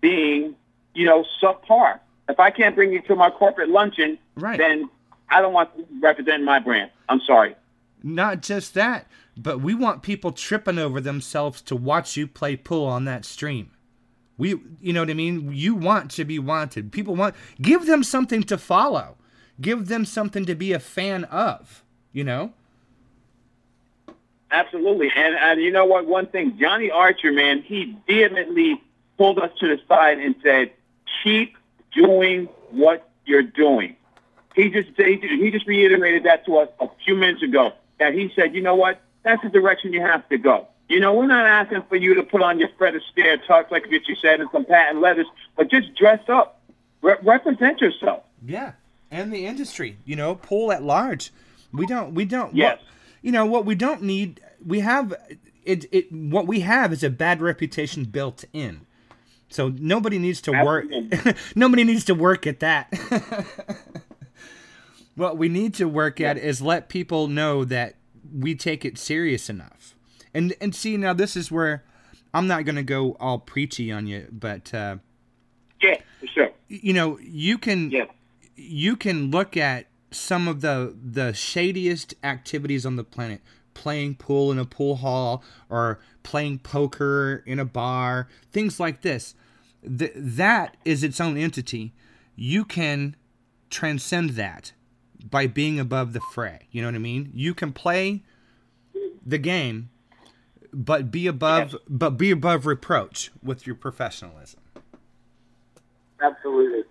being, 0.00 0.54
you 0.94 1.06
know, 1.06 1.24
subpar. 1.42 2.00
If 2.28 2.40
I 2.40 2.50
can't 2.50 2.74
bring 2.74 2.92
you 2.92 3.02
to 3.02 3.14
my 3.16 3.30
corporate 3.30 3.68
luncheon, 3.68 4.18
Right. 4.36 4.58
then 4.58 4.88
I 5.28 5.40
don't 5.40 5.52
want 5.52 5.76
to 5.76 5.86
represent 6.00 6.42
my 6.44 6.58
brand. 6.58 6.90
I'm 7.08 7.20
sorry. 7.20 7.54
Not 8.02 8.42
just 8.42 8.74
that, 8.74 9.06
but 9.36 9.60
we 9.60 9.74
want 9.74 10.02
people 10.02 10.32
tripping 10.32 10.78
over 10.78 11.00
themselves 11.00 11.60
to 11.62 11.76
watch 11.76 12.16
you 12.16 12.26
play 12.26 12.56
pool 12.56 12.84
on 12.84 13.04
that 13.06 13.24
stream. 13.24 13.70
We, 14.36 14.60
you 14.80 14.92
know 14.92 15.00
what 15.00 15.10
I 15.10 15.14
mean? 15.14 15.52
You 15.52 15.74
want 15.74 16.10
to 16.12 16.24
be 16.24 16.38
wanted. 16.38 16.92
People 16.92 17.14
want, 17.14 17.34
give 17.62 17.86
them 17.86 18.02
something 18.02 18.42
to 18.44 18.58
follow. 18.58 19.16
Give 19.60 19.86
them 19.86 20.04
something 20.04 20.44
to 20.46 20.54
be 20.54 20.72
a 20.72 20.80
fan 20.80 21.24
of, 21.24 21.84
you 22.12 22.24
know? 22.24 22.52
Absolutely. 24.50 25.10
And, 25.14 25.34
and 25.34 25.60
you 25.60 25.70
know 25.70 25.84
what? 25.84 26.06
One 26.06 26.26
thing, 26.26 26.58
Johnny 26.60 26.90
Archer, 26.90 27.32
man, 27.32 27.62
he 27.62 27.96
vehemently 28.06 28.80
pulled 29.16 29.38
us 29.38 29.50
to 29.60 29.68
the 29.68 29.80
side 29.88 30.18
and 30.18 30.34
said, 30.42 30.72
keep 31.22 31.56
doing 31.92 32.48
what 32.70 33.08
you're 33.26 33.42
doing. 33.42 33.96
He 34.54 34.70
just 34.70 34.90
he, 34.96 35.50
just 35.50 35.66
reiterated 35.66 36.24
that 36.24 36.46
to 36.46 36.58
us 36.58 36.68
a 36.80 36.88
few 37.04 37.16
minutes 37.16 37.42
ago. 37.42 37.72
That 37.98 38.14
he 38.14 38.32
said, 38.36 38.54
you 38.54 38.60
know 38.60 38.76
what? 38.76 39.00
That's 39.24 39.42
the 39.42 39.48
direction 39.48 39.92
you 39.92 40.00
have 40.00 40.28
to 40.28 40.38
go. 40.38 40.68
You 40.88 41.00
know, 41.00 41.14
we're 41.14 41.26
not 41.26 41.46
asking 41.46 41.82
for 41.88 41.96
you 41.96 42.14
to 42.14 42.22
put 42.22 42.42
on 42.42 42.58
your 42.58 42.68
Fred 42.76 42.94
Astaire 42.94 43.38
tux 43.44 43.70
like 43.70 43.86
you 43.90 44.14
said 44.20 44.40
and 44.40 44.48
some 44.52 44.64
patent 44.64 45.00
leathers, 45.00 45.26
but 45.56 45.70
just 45.70 45.94
dress 45.94 46.20
up, 46.28 46.60
Re- 47.02 47.16
represent 47.22 47.80
yourself. 47.80 48.22
Yeah. 48.44 48.72
And 49.14 49.32
the 49.32 49.46
industry, 49.46 49.96
you 50.04 50.16
know, 50.16 50.34
pool 50.34 50.72
at 50.72 50.82
large. 50.82 51.32
We 51.72 51.86
don't, 51.86 52.14
we 52.14 52.24
don't, 52.24 52.54
Yes. 52.54 52.78
what- 52.78 52.86
you 53.22 53.32
know, 53.32 53.46
what 53.46 53.64
we 53.64 53.74
don't 53.74 54.02
need, 54.02 54.40
we 54.66 54.80
have, 54.80 55.14
it, 55.64 55.86
it, 55.92 56.12
what 56.12 56.46
we 56.46 56.60
have 56.60 56.92
is 56.92 57.02
a 57.02 57.08
bad 57.08 57.40
reputation 57.40 58.04
built 58.04 58.44
in. 58.52 58.82
So 59.48 59.68
nobody 59.78 60.18
needs 60.18 60.40
to 60.42 60.52
work. 60.52 60.86
Nobody 61.54 61.84
needs 61.84 62.04
to 62.06 62.14
work 62.14 62.46
at 62.46 62.60
that. 62.60 62.92
what 65.14 65.38
we 65.38 65.48
need 65.48 65.74
to 65.74 65.88
work 65.88 66.20
at 66.20 66.36
is 66.36 66.60
let 66.60 66.88
people 66.88 67.28
know 67.28 67.64
that 67.64 67.94
we 68.32 68.54
take 68.54 68.84
it 68.84 68.98
serious 68.98 69.48
enough. 69.48 69.94
And 70.32 70.54
and 70.60 70.74
see 70.74 70.96
now 70.96 71.12
this 71.12 71.36
is 71.36 71.52
where 71.52 71.84
I'm 72.32 72.48
not 72.48 72.64
going 72.64 72.74
to 72.76 72.82
go 72.82 73.16
all 73.20 73.38
preachy 73.38 73.92
on 73.92 74.06
you, 74.08 74.26
but 74.32 74.74
uh, 74.74 74.96
Yeah, 75.80 75.98
for 76.18 76.26
sure. 76.26 76.50
you 76.68 76.92
know 76.92 77.18
you 77.20 77.56
can 77.58 77.90
Yeah. 77.92 78.06
You 78.56 78.96
can 78.96 79.30
look 79.30 79.56
at 79.56 79.86
some 80.10 80.46
of 80.48 80.60
the 80.60 80.94
the 81.02 81.32
shadiest 81.32 82.14
activities 82.22 82.86
on 82.86 82.96
the 82.96 83.04
planet. 83.04 83.40
Playing 83.74 84.14
pool 84.14 84.52
in 84.52 84.58
a 84.58 84.64
pool 84.64 84.96
hall 84.96 85.42
or 85.68 85.98
playing 86.22 86.60
poker 86.60 87.42
in 87.44 87.58
a 87.58 87.64
bar 87.64 88.28
things 88.52 88.78
like 88.78 89.02
this. 89.02 89.34
Th- 89.82 90.12
that 90.14 90.76
is 90.84 91.02
its 91.02 91.20
own 91.20 91.36
entity. 91.36 91.92
You 92.36 92.64
can 92.64 93.16
transcend 93.70 94.30
that 94.30 94.72
by 95.28 95.46
being 95.48 95.80
above 95.80 96.12
the 96.12 96.20
fray. 96.20 96.68
You 96.70 96.82
know 96.82 96.88
what 96.88 96.94
i 96.94 96.98
mean? 96.98 97.30
You 97.34 97.52
can 97.54 97.72
play 97.72 98.22
the 99.26 99.38
game 99.38 99.90
but 100.72 101.10
be 101.10 101.26
above 101.26 101.72
Yes. 101.72 101.80
but 101.88 102.10
be 102.10 102.30
above 102.30 102.66
reproach 102.66 103.30
with 103.42 103.66
your 103.66 103.74
professionalism. 103.76 104.60
Absolutely. 106.20 106.82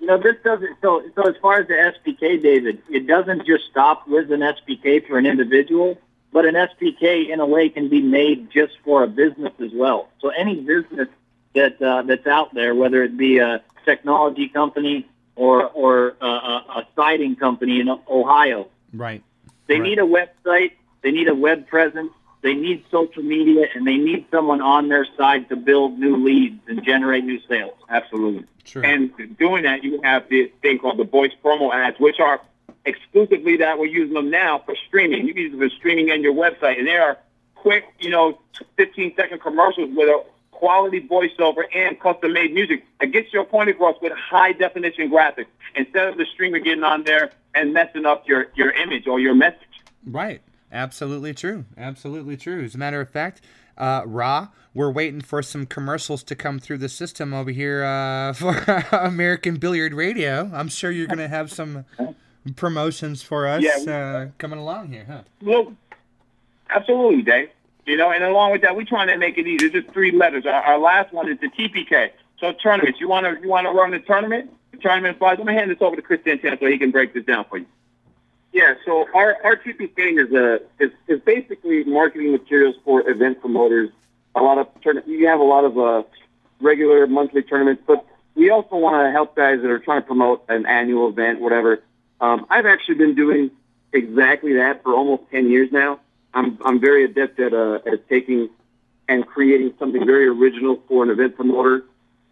You 0.00 0.06
know, 0.06 0.18
this 0.18 0.36
doesn't. 0.42 0.76
So, 0.80 1.02
so 1.14 1.22
as 1.28 1.36
far 1.42 1.60
as 1.60 1.68
the 1.68 1.74
SPK, 1.74 2.42
David, 2.42 2.82
it 2.88 3.06
doesn't 3.06 3.46
just 3.46 3.64
stop 3.70 4.08
with 4.08 4.32
an 4.32 4.40
SPK 4.40 5.06
for 5.06 5.18
an 5.18 5.26
individual, 5.26 5.98
but 6.32 6.46
an 6.46 6.54
SPK 6.54 7.28
in 7.28 7.40
a 7.40 7.46
way 7.46 7.68
can 7.68 7.88
be 7.88 8.00
made 8.00 8.50
just 8.50 8.72
for 8.84 9.02
a 9.02 9.06
business 9.06 9.52
as 9.60 9.72
well. 9.74 10.08
So, 10.20 10.30
any 10.30 10.60
business 10.60 11.08
that 11.54 11.80
uh, 11.82 12.02
that's 12.02 12.26
out 12.26 12.54
there, 12.54 12.74
whether 12.74 13.02
it 13.02 13.16
be 13.16 13.38
a 13.38 13.62
technology 13.84 14.48
company 14.48 15.06
or 15.36 15.64
or 15.68 16.16
uh, 16.20 16.26
a, 16.80 16.86
siding 16.96 17.36
company 17.36 17.80
in 17.80 17.88
Ohio, 18.08 18.68
right 18.92 19.22
they 19.70 19.78
Right. 19.78 19.90
need 19.90 19.98
a 20.00 20.02
website. 20.02 20.72
They 21.02 21.12
need 21.12 21.28
a 21.28 21.34
web 21.34 21.68
presence. 21.68 22.12
They 22.42 22.54
need 22.54 22.84
social 22.90 23.22
media, 23.22 23.66
and 23.74 23.86
they 23.86 23.96
need 23.96 24.26
someone 24.30 24.62
on 24.62 24.88
their 24.88 25.06
side 25.16 25.48
to 25.50 25.56
build 25.56 25.98
new 25.98 26.16
leads 26.16 26.60
and 26.68 26.82
generate 26.82 27.24
new 27.24 27.38
sales. 27.48 27.74
Absolutely. 27.88 28.44
True. 28.64 28.82
And 28.82 29.36
doing 29.38 29.64
that, 29.64 29.84
you 29.84 30.00
have 30.02 30.28
this 30.28 30.48
thing 30.62 30.78
called 30.78 30.98
the 30.98 31.04
voice 31.04 31.32
promo 31.44 31.72
ads, 31.72 31.98
which 32.00 32.18
are 32.18 32.40
exclusively 32.86 33.58
that 33.58 33.78
we're 33.78 33.86
using 33.86 34.14
them 34.14 34.30
now 34.30 34.58
for 34.60 34.74
streaming. 34.86 35.26
You 35.26 35.34
can 35.34 35.42
use 35.42 35.50
them 35.52 35.60
for 35.60 35.68
streaming 35.68 36.10
on 36.10 36.22
your 36.22 36.32
website, 36.32 36.78
and 36.78 36.86
they 36.86 36.96
are 36.96 37.18
quick, 37.56 37.84
you 37.98 38.10
know, 38.10 38.38
15 38.76 39.14
second 39.16 39.40
commercials 39.40 39.90
with 39.94 40.08
a 40.08 40.24
quality 40.50 41.00
voiceover 41.00 41.64
and 41.74 41.98
custom 42.00 42.32
made 42.32 42.52
music 42.52 42.84
that 43.00 43.06
gets 43.08 43.32
your 43.32 43.44
point 43.44 43.70
across 43.70 43.96
with 44.02 44.12
high 44.12 44.52
definition 44.52 45.10
graphics 45.10 45.46
instead 45.74 46.08
of 46.08 46.16
the 46.18 46.26
streamer 46.26 46.58
getting 46.58 46.84
on 46.84 47.02
there 47.04 47.30
and 47.54 47.72
messing 47.72 48.04
up 48.04 48.28
your, 48.28 48.46
your 48.54 48.70
image 48.70 49.06
or 49.06 49.18
your 49.18 49.34
message. 49.34 49.56
Right. 50.06 50.42
Absolutely 50.72 51.34
true. 51.34 51.64
Absolutely 51.76 52.36
true. 52.36 52.62
As 52.64 52.74
a 52.74 52.78
matter 52.78 53.00
of 53.00 53.10
fact, 53.10 53.40
uh, 53.76 54.02
Raw, 54.06 54.48
we're 54.74 54.90
waiting 54.90 55.20
for 55.20 55.42
some 55.42 55.66
commercials 55.66 56.22
to 56.24 56.36
come 56.36 56.58
through 56.58 56.78
the 56.78 56.88
system 56.88 57.32
over 57.34 57.50
here 57.50 57.82
uh, 57.82 58.32
for 58.34 58.54
American 58.92 59.56
Billiard 59.56 59.94
Radio. 59.94 60.50
I'm 60.52 60.68
sure 60.68 60.90
you're 60.90 61.06
going 61.06 61.18
to 61.18 61.28
have 61.28 61.50
some 61.50 61.84
promotions 62.56 63.22
for 63.22 63.46
us 63.46 63.62
Yeah, 63.62 63.92
uh, 63.92 64.28
coming 64.38 64.58
along 64.58 64.92
here, 64.92 65.04
huh? 65.08 65.22
Well, 65.42 65.74
absolutely, 66.68 67.22
Dave. 67.22 67.50
You 67.86 67.96
know, 67.96 68.10
and 68.12 68.22
along 68.22 68.52
with 68.52 68.62
that, 68.62 68.76
we're 68.76 68.84
trying 68.84 69.08
to 69.08 69.16
make 69.16 69.38
it 69.38 69.46
easy. 69.46 69.66
It's 69.66 69.74
just 69.74 69.88
three 69.92 70.12
letters. 70.12 70.46
Our, 70.46 70.52
our 70.52 70.78
last 70.78 71.12
one 71.12 71.28
is 71.30 71.38
the 71.40 71.48
TPK. 71.48 72.10
So 72.38 72.52
tournaments. 72.52 73.00
You 73.00 73.08
want 73.08 73.26
to 73.26 73.42
you 73.42 73.48
want 73.48 73.66
to 73.66 73.70
run 73.70 73.90
the 73.90 73.98
tournament? 73.98 74.50
The 74.72 74.78
tournament 74.78 75.18
flies. 75.18 75.38
I'm 75.38 75.46
gonna 75.46 75.58
hand 75.58 75.70
this 75.70 75.78
over 75.80 75.96
to 75.96 76.02
Chris 76.02 76.20
Santana 76.24 76.56
so 76.58 76.66
he 76.66 76.78
can 76.78 76.90
break 76.90 77.12
this 77.12 77.24
down 77.24 77.44
for 77.48 77.58
you. 77.58 77.66
Yeah, 78.52 78.74
so 78.84 79.06
our, 79.14 79.36
our 79.44 79.56
TPK 79.56 80.26
is 80.26 80.32
a 80.32 80.60
is, 80.82 80.90
is 81.06 81.20
basically 81.20 81.84
marketing 81.84 82.32
materials 82.32 82.74
for 82.84 83.08
event 83.08 83.40
promoters. 83.40 83.90
A 84.34 84.42
lot 84.42 84.58
of 84.58 84.66
tourna- 84.82 85.06
you 85.06 85.28
have 85.28 85.40
a 85.40 85.44
lot 85.44 85.64
of 85.64 85.78
uh, 85.78 86.02
regular 86.60 87.06
monthly 87.06 87.42
tournaments, 87.42 87.82
but 87.86 88.04
we 88.34 88.50
also 88.50 88.76
want 88.76 89.06
to 89.06 89.12
help 89.12 89.36
guys 89.36 89.60
that 89.60 89.70
are 89.70 89.78
trying 89.78 90.02
to 90.02 90.06
promote 90.06 90.44
an 90.48 90.66
annual 90.66 91.08
event, 91.08 91.40
whatever. 91.40 91.82
Um, 92.20 92.46
I've 92.50 92.66
actually 92.66 92.96
been 92.96 93.14
doing 93.14 93.50
exactly 93.92 94.54
that 94.54 94.82
for 94.82 94.94
almost 94.94 95.22
ten 95.30 95.48
years 95.48 95.70
now. 95.70 96.00
I'm 96.34 96.58
I'm 96.64 96.80
very 96.80 97.04
adept 97.04 97.38
at 97.38 97.54
uh, 97.54 97.78
at 97.86 98.08
taking 98.08 98.50
and 99.08 99.26
creating 99.26 99.74
something 99.78 100.04
very 100.04 100.26
original 100.26 100.82
for 100.88 101.04
an 101.04 101.10
event 101.10 101.36
promoter. 101.36 101.84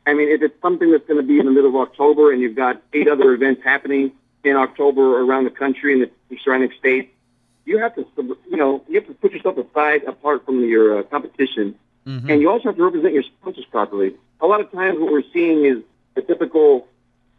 I 0.04 0.14
mean, 0.14 0.31
if 0.31 0.42
it's 0.42 0.61
something 0.62 0.90
that's 0.90 1.07
going 1.07 1.20
to 1.20 1.26
be 1.26 1.38
in 1.38 1.46
the 1.46 1.52
middle 1.52 1.70
of 1.70 1.76
October 1.76 2.33
and 2.33 2.40
you've 2.40 2.57
got 2.57 2.81
eight 2.92 3.09
other 3.09 3.33
events 3.33 3.62
happening 3.62 4.12
in 4.44 4.57
October 4.57 5.20
around 5.20 5.44
the 5.44 5.51
country 5.51 5.92
and 5.94 6.11
the 6.31 6.38
surrounding 6.42 6.72
states, 6.79 7.11
you 7.64 7.79
have 7.79 7.94
to, 7.96 8.07
you 8.51 8.57
know, 8.57 8.83
you 8.88 8.94
have 9.01 9.07
to 9.09 9.14
put 9.14 9.33
yourself 9.33 9.59
aside 9.59 10.05
apart 10.05 10.44
from 10.46 10.64
your 10.64 10.98
uh, 10.98 11.03
competition, 11.05 11.77
Mm-hmm. 12.07 12.31
and 12.31 12.40
you 12.40 12.48
also 12.48 12.70
have 12.70 12.77
to 12.77 12.85
represent 12.85 13.12
your 13.12 13.22
sponsors 13.22 13.66
properly. 13.66 14.14
A 14.40 14.46
lot 14.46 14.62
of 14.62 14.72
times, 14.72 14.98
what 14.98 15.12
we're 15.12 15.31
seeing 15.31 15.66
is 15.66 15.83
a 16.16 16.22
typical 16.22 16.88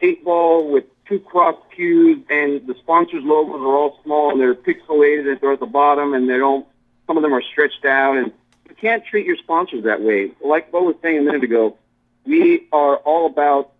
eight 0.00 0.24
ball 0.24 0.70
with 0.70 0.84
two 1.06 1.18
cross 1.18 1.56
cues, 1.74 2.18
and 2.30 2.64
the 2.68 2.76
sponsors' 2.78 3.24
logos 3.24 3.60
are 3.60 3.76
all 3.76 3.98
small 4.04 4.30
and 4.30 4.40
they're 4.40 4.54
pixelated 4.54 5.28
and 5.28 5.40
they're 5.40 5.54
at 5.54 5.58
the 5.58 5.66
bottom, 5.66 6.14
and 6.14 6.30
they 6.30 6.38
don't. 6.38 6.64
Some 7.08 7.16
of 7.16 7.24
them 7.24 7.34
are 7.34 7.42
stretched 7.42 7.84
out, 7.84 8.16
and 8.16 8.32
you 8.68 8.76
can't 8.76 9.04
treat 9.04 9.26
your 9.26 9.36
sponsors 9.38 9.82
that 9.84 10.02
way. 10.02 10.30
Like 10.40 10.70
Bo 10.70 10.84
was 10.84 10.94
saying 11.02 11.18
a 11.18 11.22
minute 11.22 11.42
ago, 11.42 11.76
we 12.24 12.68
are 12.72 12.98
all 12.98 13.26
about 13.26 13.72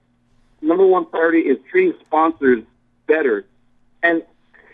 number 0.60 0.84
one 0.84 1.06
priority 1.06 1.40
is 1.40 1.58
treating 1.70 1.94
sponsors 2.04 2.64
better, 3.10 3.44
and 4.02 4.22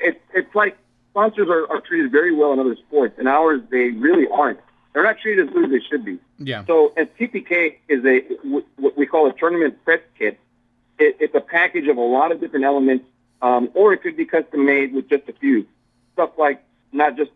it's 0.01 0.20
it's 0.35 0.55
like 0.55 0.77
sponsors 1.11 1.49
are, 1.49 1.70
are 1.70 1.81
treated 1.81 2.12
very 2.12 2.35
well 2.35 2.53
in 2.53 2.59
other 2.59 2.77
sports, 2.77 3.14
and 3.18 3.27
ours 3.27 3.62
they 3.70 3.88
really 3.90 4.27
aren't. 4.29 4.61
They're 4.92 5.03
not 5.03 5.18
treated 5.18 5.49
as 5.49 5.53
good 5.53 5.64
as 5.64 5.70
they 5.70 5.81
should 5.81 6.05
be. 6.05 6.18
Yeah. 6.38 6.64
So, 6.66 6.92
and 6.96 7.09
TPK 7.16 7.77
is 7.88 8.05
a 8.05 8.20
what 8.77 8.96
we 8.96 9.07
call 9.07 9.29
a 9.29 9.33
tournament 9.33 9.83
prep 9.85 10.03
kit. 10.18 10.38
It, 10.99 11.16
it's 11.20 11.35
a 11.35 11.40
package 11.40 11.88
of 11.88 11.96
a 11.96 12.01
lot 12.01 12.33
of 12.33 12.40
different 12.40 12.64
elements, 12.64 13.05
um, 13.42 13.70
or 13.75 13.92
it 13.92 14.03
could 14.03 14.16
be 14.16 14.25
custom 14.25 14.64
made 14.64 14.94
with 14.94 15.09
just 15.09 15.29
a 15.29 15.33
few 15.33 15.66
stuff 16.12 16.31
like 16.38 16.62
not 16.92 17.16
just 17.16 17.31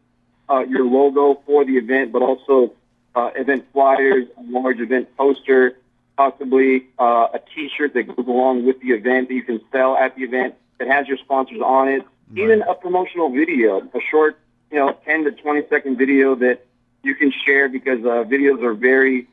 uh, 0.51 0.61
your 0.61 0.85
logo 0.85 1.41
for 1.47 1.65
the 1.65 1.77
event, 1.77 2.13
but 2.13 2.23
also 2.23 2.73
uh, 3.15 3.31
event 3.35 3.67
flyers, 3.73 4.27
a 4.39 4.43
large 4.43 4.81
event 4.81 5.09
poster, 5.17 5.77
possibly 6.17 6.87
uh, 6.99 7.29
a 7.35 7.41
T-shirt 7.55 7.95
that 7.95 8.05
goes 8.05 8.27
along 8.27 8.67
with 8.67 8.81
the 8.81 8.89
event 8.89 9.29
that 9.29 9.35
you 9.35 9.43
can 9.43 9.61
sell 9.73 9.97
at 9.97 10.17
the 10.17 10.23
event 10.23 10.55
that 10.81 10.89
has 10.89 11.07
your 11.07 11.19
sponsors 11.19 11.61
on 11.61 11.89
it. 11.89 12.03
Even 12.35 12.63
a 12.63 12.75
promotional 12.75 13.29
video, 13.31 13.81
a 13.81 14.01
short, 14.11 14.39
you 14.71 14.79
know, 14.79 14.97
10 15.05 15.25
to 15.25 15.33
20 15.33 15.63
second 15.69 15.97
video 15.99 16.35
that 16.37 16.65
you 17.03 17.15
can 17.15 17.33
share 17.45 17.69
because 17.69 18.01
uh, 18.01 18.25
videos 18.25 18.63
are 18.63 18.73
very, 18.73 19.27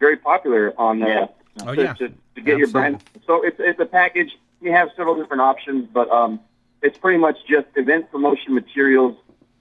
very 0.00 0.16
popular 0.16 0.72
on 0.78 1.02
uh, 1.02 1.26
Oh, 1.64 1.72
to, 1.74 1.82
yeah. 1.82 1.92
to, 1.94 2.08
to 2.34 2.40
get 2.40 2.58
your 2.58 2.66
brand. 2.68 3.02
So 3.28 3.44
it's 3.44 3.56
it's 3.60 3.78
a 3.78 3.86
package. 3.86 4.36
We 4.60 4.70
have 4.72 4.90
several 4.96 5.14
different 5.14 5.40
options, 5.42 5.88
but 5.92 6.10
um, 6.10 6.40
it's 6.82 6.98
pretty 6.98 7.18
much 7.18 7.36
just 7.48 7.66
event 7.76 8.10
promotion 8.10 8.54
materials 8.54 9.16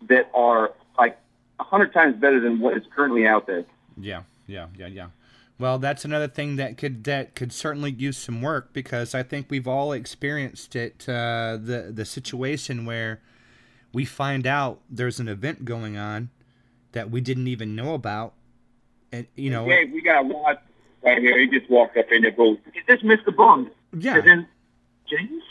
that 0.07 0.27
are 0.33 0.71
like 0.97 1.19
a 1.59 1.63
hundred 1.63 1.93
times 1.93 2.15
better 2.15 2.39
than 2.39 2.59
what 2.59 2.75
is 2.75 2.83
currently 2.95 3.27
out 3.27 3.45
there. 3.45 3.65
Yeah, 3.95 4.23
yeah, 4.47 4.67
yeah, 4.75 4.87
yeah. 4.87 5.07
Well, 5.59 5.77
that's 5.79 6.03
another 6.03 6.27
thing 6.27 6.55
that 6.57 6.77
could 6.77 7.03
that 7.05 7.35
could 7.35 7.53
certainly 7.53 7.91
use 7.91 8.17
some 8.17 8.41
work 8.41 8.73
because 8.73 9.13
I 9.13 9.23
think 9.23 9.47
we've 9.49 9.67
all 9.67 9.91
experienced 9.93 10.75
it. 10.75 11.07
Uh, 11.07 11.57
the 11.61 11.91
the 11.93 12.05
situation 12.05 12.85
where 12.85 13.21
we 13.93 14.03
find 14.05 14.47
out 14.47 14.81
there's 14.89 15.19
an 15.19 15.27
event 15.27 15.63
going 15.65 15.95
on 15.95 16.29
that 16.93 17.09
we 17.11 17.21
didn't 17.21 17.47
even 17.47 17.75
know 17.75 17.93
about, 17.93 18.33
and 19.11 19.27
you 19.35 19.49
know, 19.51 19.65
Hey, 19.65 19.85
we 19.85 20.01
got 20.01 20.29
Rod 20.29 20.57
right 21.03 21.19
here. 21.21 21.39
He 21.39 21.47
just 21.47 21.69
walked 21.69 21.97
up 21.97 22.11
in 22.11 22.23
the 22.23 22.31
booth. 22.31 22.59
Is 22.75 22.83
this 22.87 23.01
Mr. 23.03 23.35
Bond? 23.35 23.69
yeah, 23.97 24.17
Is 24.17 24.25
in 24.25 24.47
James? 25.07 25.43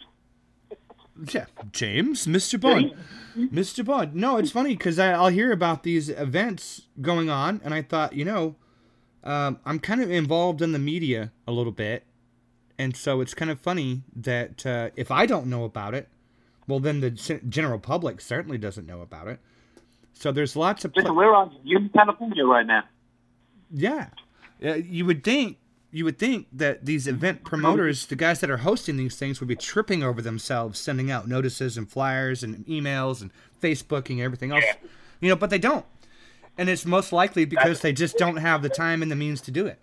yeah, 1.33 1.47
James, 1.71 2.27
Mr. 2.27 2.61
Bond, 2.61 2.93
Mr. 3.37 3.85
Bond. 3.85 4.15
No, 4.15 4.37
it's 4.39 4.51
funny 4.51 4.71
because 4.77 4.99
I'll 4.99 5.29
hear 5.29 5.53
about 5.53 5.85
these 5.85 6.09
events 6.09 6.83
going 7.01 7.31
on, 7.31 7.61
and 7.65 7.73
I 7.73 7.83
thought, 7.83 8.15
you 8.15 8.25
know, 8.25 8.57
um, 9.25 9.59
I'm 9.65 9.79
kind 9.79 10.03
of 10.03 10.11
involved 10.11 10.63
in 10.63 10.73
the 10.73 10.79
media 10.79 11.33
a 11.47 11.53
little 11.53 11.73
bit, 11.73 12.05
and 12.79 12.97
so 12.97 13.21
it's 13.21 13.35
kind 13.35 13.51
of 13.51 13.61
funny 13.61 14.03
that 14.17 14.65
uh, 14.67 14.91
if 14.97 15.11
I 15.11 15.27
don't 15.27 15.47
know 15.47 15.65
about 15.65 15.95
it, 15.95 16.09
well, 16.67 16.81
then 16.81 17.01
the 17.01 17.11
gen- 17.11 17.81
public 17.81 18.21
certainly 18.21 18.59
doesn't 18.59 18.87
know 18.87 19.01
about 19.01 19.29
it. 19.29 19.41
So 20.15 20.33
there's 20.33 20.57
lots 20.57 20.85
of 20.85 20.93
pla- 20.93 21.03
Listen, 21.03 21.17
we're 21.17 21.35
on 21.35 21.57
Union, 21.65 21.91
California 21.95 22.45
right 22.45 22.67
now. 22.67 22.85
yeah. 23.73 24.09
Uh, 24.65 24.75
you 24.75 25.05
would 25.05 25.25
think 25.25 25.59
you 25.91 26.05
would 26.05 26.19
think 26.19 26.47
that 26.53 26.87
these 26.87 27.07
event 27.09 27.45
promoters, 27.45 28.07
the 28.07 28.17
guys 28.17 28.41
that 28.41 28.49
are 28.49 28.59
hosting 28.59 28.97
these 28.97 29.17
things, 29.17 29.41
would 29.41 29.49
be 29.49 29.57
tripping 29.57 30.03
over 30.03 30.23
themselves, 30.23 30.79
sending 30.79 31.11
out 31.11 31.27
notices 31.29 31.77
and 31.77 31.91
flyers 31.91 32.43
and 32.43 32.65
emails 32.67 33.21
and 33.21 33.31
Facebooking 33.61 34.13
and 34.13 34.21
everything 34.23 34.53
else. 34.53 34.65
You 35.21 35.29
know, 35.29 35.37
but 35.37 35.51
they 35.51 35.59
don't, 35.59 35.85
and 36.59 36.69
it's 36.69 36.85
most 36.85 37.13
likely 37.13 37.45
because 37.45 37.81
they 37.81 37.93
just 37.93 38.17
don't 38.19 38.37
have 38.37 38.63
the 38.63 38.69
time 38.69 39.03
and 39.03 39.11
the 39.11 39.17
means 39.17 39.41
to 39.43 39.51
do 39.51 39.67
it. 39.67 39.79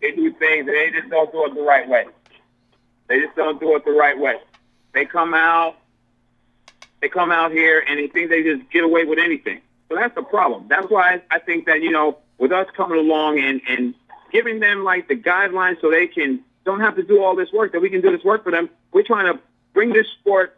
They 0.00 0.12
do 0.12 0.32
things, 0.34 0.66
they 0.66 0.90
just 0.90 1.10
don't 1.10 1.30
do 1.32 1.44
it 1.46 1.54
the 1.54 1.62
right 1.62 1.88
way. 1.88 2.06
They 3.08 3.20
just 3.20 3.36
don't 3.36 3.60
do 3.60 3.74
it 3.76 3.84
the 3.84 3.92
right 3.92 4.18
way. 4.18 4.36
They 4.92 5.04
come 5.04 5.34
out, 5.34 5.76
they 7.00 7.08
come 7.08 7.30
out 7.30 7.52
here, 7.52 7.84
and 7.86 7.98
they 7.98 8.08
think 8.08 8.30
they 8.30 8.42
just 8.42 8.70
get 8.70 8.84
away 8.84 9.04
with 9.04 9.18
anything. 9.18 9.60
So 9.88 9.96
that's 9.96 10.14
the 10.14 10.22
problem. 10.22 10.66
That's 10.68 10.86
why 10.88 11.22
I 11.30 11.38
think 11.38 11.66
that 11.66 11.82
you 11.82 11.90
know, 11.90 12.18
with 12.38 12.52
us 12.52 12.68
coming 12.76 12.98
along 12.98 13.40
and 13.40 13.60
and 13.68 13.94
giving 14.32 14.60
them 14.60 14.84
like 14.84 15.08
the 15.08 15.16
guidelines 15.16 15.80
so 15.80 15.90
they 15.90 16.06
can 16.06 16.40
don't 16.64 16.80
have 16.80 16.96
to 16.96 17.02
do 17.02 17.22
all 17.22 17.34
this 17.34 17.52
work 17.52 17.72
that 17.72 17.80
we 17.80 17.90
can 17.90 18.00
do 18.00 18.10
this 18.10 18.24
work 18.24 18.44
for 18.44 18.52
them. 18.52 18.70
We're 18.92 19.02
trying 19.02 19.32
to 19.32 19.40
bring 19.72 19.92
this 19.92 20.06
sport 20.20 20.56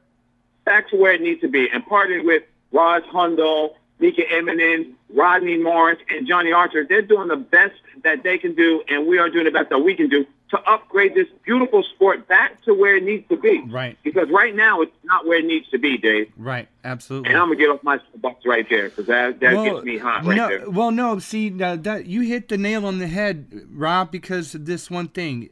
back 0.65 0.91
to 0.91 0.97
where 0.97 1.13
it 1.13 1.21
needs 1.21 1.41
to 1.41 1.49
be, 1.49 1.69
and 1.71 1.85
partnered 1.87 2.25
with 2.25 2.43
Raj 2.71 3.03
Hundal, 3.05 3.75
Mika 4.03 4.23
Immonen, 4.23 4.95
Rodney 5.15 5.57
Morris, 5.57 5.99
and 6.11 6.27
Johnny 6.27 6.51
Archer. 6.51 6.85
They're 6.87 7.03
doing 7.03 7.29
the 7.29 7.37
best 7.37 7.75
that 8.03 8.25
they 8.25 8.37
can 8.37 8.55
do, 8.55 8.83
and 8.89 9.07
we 9.07 9.19
are 9.19 9.31
doing 9.31 9.45
the 9.45 9.53
best 9.53 9.71
that 9.71 9.79
we 9.79 9.95
can 9.95 10.09
do 10.09 10.27
to 10.51 10.59
upgrade 10.69 11.15
this 11.15 11.29
beautiful 11.45 11.85
sport 11.85 12.27
back 12.27 12.61
to 12.65 12.75
where 12.75 12.97
it 12.97 13.05
needs 13.05 13.27
to 13.29 13.37
be. 13.37 13.63
Right. 13.69 13.97
Because 14.03 14.29
right 14.29 14.55
now 14.55 14.83
it's 14.83 14.93
not 15.05 15.25
where 15.25 15.39
it 15.39 15.47
needs 15.47 15.69
to 15.71 15.79
be, 15.79 15.97
Dave. 15.97 16.31
Right. 16.37 16.69
Absolutely. 16.85 17.31
And 17.31 17.39
I'm 17.39 17.47
gonna 17.47 17.57
get 17.57 17.71
off 17.71 17.83
my 17.85 18.01
box 18.17 18.45
right 18.45 18.69
there 18.69 18.91
because 18.91 19.07
that 19.07 19.39
that 19.39 19.55
well, 19.55 19.65
gets 19.65 19.85
me 19.85 19.99
hot 19.99 20.25
right 20.25 20.37
no, 20.37 20.49
there. 20.49 20.69
Well, 20.69 20.91
no, 20.91 21.19
see, 21.21 21.49
now 21.49 21.77
that 21.77 22.07
you 22.07 22.23
hit 22.23 22.49
the 22.49 22.59
nail 22.59 22.85
on 22.85 22.99
the 22.99 23.07
head, 23.07 23.67
Rob, 23.71 24.11
because 24.11 24.55
of 24.55 24.67
this 24.67 24.91
one 24.91 25.09
thing, 25.09 25.49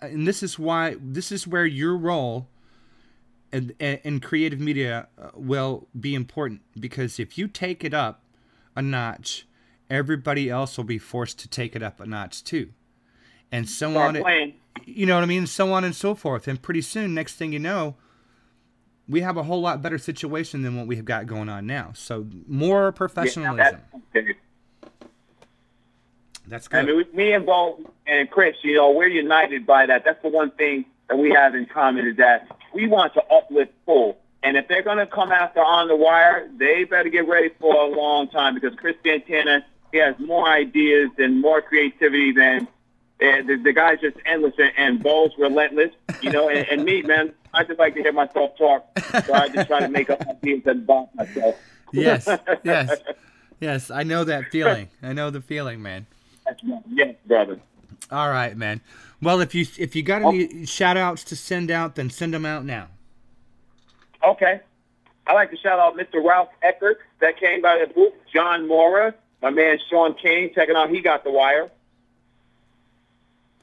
and 0.00 0.26
this 0.26 0.42
is 0.42 0.56
why 0.56 0.96
this 1.00 1.32
is 1.32 1.46
where 1.46 1.66
your 1.66 1.96
role 1.96 2.46
in, 3.52 3.70
in 3.80 4.20
creative 4.20 4.60
media 4.60 5.08
uh, 5.20 5.30
will 5.34 5.88
be 5.98 6.14
important 6.14 6.60
because 6.78 7.18
if 7.18 7.38
you 7.38 7.48
take 7.48 7.82
it 7.84 7.94
up 7.94 8.22
a 8.76 8.82
notch, 8.82 9.46
everybody 9.90 10.50
else 10.50 10.76
will 10.76 10.84
be 10.84 10.98
forced 10.98 11.38
to 11.40 11.48
take 11.48 11.74
it 11.74 11.82
up 11.82 12.00
a 12.00 12.06
notch 12.06 12.44
too, 12.44 12.70
and 13.50 13.68
so 13.68 13.90
Start 13.90 14.16
on. 14.16 14.22
playing. 14.22 14.54
You 14.84 15.06
know 15.06 15.14
what 15.16 15.24
I 15.24 15.26
mean? 15.26 15.46
So 15.46 15.72
on 15.72 15.84
and 15.84 15.94
so 15.94 16.14
forth, 16.14 16.46
and 16.48 16.60
pretty 16.62 16.82
soon, 16.82 17.14
next 17.14 17.34
thing 17.34 17.52
you 17.52 17.58
know. 17.58 17.96
We 19.10 19.22
have 19.22 19.38
a 19.38 19.42
whole 19.44 19.62
lot 19.62 19.80
better 19.80 19.96
situation 19.96 20.60
than 20.60 20.76
what 20.76 20.86
we 20.86 20.96
have 20.96 21.06
got 21.06 21.26
going 21.26 21.48
on 21.48 21.66
now. 21.66 21.92
So 21.94 22.26
more 22.46 22.86
Yeah, 22.88 22.90
professionalism. 22.90 23.80
that's- 24.12 24.34
That's 26.46 26.66
I 26.72 26.80
good. 26.80 26.86
mean, 26.88 26.96
with 26.96 27.14
me 27.14 27.32
and 27.32 27.44
Bo 27.44 27.78
and 28.06 28.30
Chris, 28.30 28.56
you 28.62 28.74
know, 28.74 28.90
we're 28.90 29.08
united 29.08 29.66
by 29.66 29.86
that. 29.86 30.04
That's 30.04 30.20
the 30.22 30.28
one 30.28 30.50
thing 30.52 30.84
that 31.08 31.16
we 31.18 31.30
have 31.30 31.54
in 31.54 31.66
common 31.66 32.06
is 32.06 32.16
that 32.16 32.48
we 32.72 32.86
want 32.86 33.14
to 33.14 33.24
uplift 33.26 33.72
full. 33.86 34.18
And 34.42 34.56
if 34.56 34.68
they're 34.68 34.82
going 34.82 34.98
to 34.98 35.06
come 35.06 35.32
after 35.32 35.60
on 35.60 35.88
the 35.88 35.96
wire, 35.96 36.48
they 36.56 36.84
better 36.84 37.08
get 37.08 37.26
ready 37.26 37.50
for 37.58 37.74
a 37.74 37.86
long 37.86 38.28
time 38.28 38.54
because 38.54 38.74
Chris 38.76 38.96
Santana, 39.04 39.66
he 39.90 39.98
has 39.98 40.14
more 40.18 40.48
ideas 40.48 41.10
and 41.18 41.40
more 41.40 41.60
creativity 41.60 42.32
than 42.32 42.68
and 43.20 43.48
the, 43.48 43.56
the 43.56 43.72
guy's 43.72 44.00
just 44.00 44.16
endless 44.26 44.54
and, 44.58 44.72
and 44.76 45.02
Bo's 45.02 45.32
relentless, 45.38 45.90
you 46.20 46.30
know. 46.30 46.48
And, 46.48 46.66
and 46.70 46.84
me, 46.84 47.02
man, 47.02 47.32
I 47.52 47.64
just 47.64 47.78
like 47.78 47.94
to 47.94 48.02
hear 48.02 48.12
myself 48.12 48.56
talk, 48.56 48.86
so 49.26 49.34
I 49.34 49.48
just 49.48 49.68
try 49.68 49.80
to 49.80 49.88
make 49.88 50.10
up 50.10 50.24
my 50.24 50.32
ideas 50.32 50.62
and 50.66 50.86
bomb 50.86 51.08
myself. 51.14 51.56
yes, 51.92 52.28
yes, 52.62 52.96
yes. 53.60 53.90
I 53.90 54.04
know 54.04 54.24
that 54.24 54.46
feeling. 54.50 54.88
I 55.02 55.12
know 55.12 55.30
the 55.30 55.40
feeling, 55.40 55.82
man. 55.82 56.06
Yes, 56.88 57.14
brother. 57.26 57.60
All 58.10 58.30
right, 58.30 58.56
man. 58.56 58.80
Well, 59.20 59.40
if 59.40 59.54
you 59.54 59.66
if 59.78 59.96
you 59.96 60.02
got 60.02 60.22
any 60.22 60.64
shout 60.66 60.96
outs 60.96 61.24
to 61.24 61.36
send 61.36 61.70
out, 61.70 61.96
then 61.96 62.10
send 62.10 62.34
them 62.34 62.46
out 62.46 62.64
now. 62.64 62.88
Okay. 64.24 64.60
I'd 65.26 65.34
like 65.34 65.50
to 65.50 65.56
shout 65.58 65.78
out 65.78 65.96
Mr. 65.96 66.24
Ralph 66.24 66.48
Eckert 66.62 66.98
that 67.20 67.38
came 67.38 67.60
by 67.60 67.84
the 67.86 67.92
booth, 67.92 68.14
John 68.32 68.66
Mora, 68.66 69.14
my 69.42 69.50
man 69.50 69.78
Sean 69.90 70.14
Kane 70.14 70.52
checking 70.54 70.74
out. 70.74 70.88
He 70.88 71.00
got 71.00 71.22
the 71.24 71.30
wire. 71.30 71.70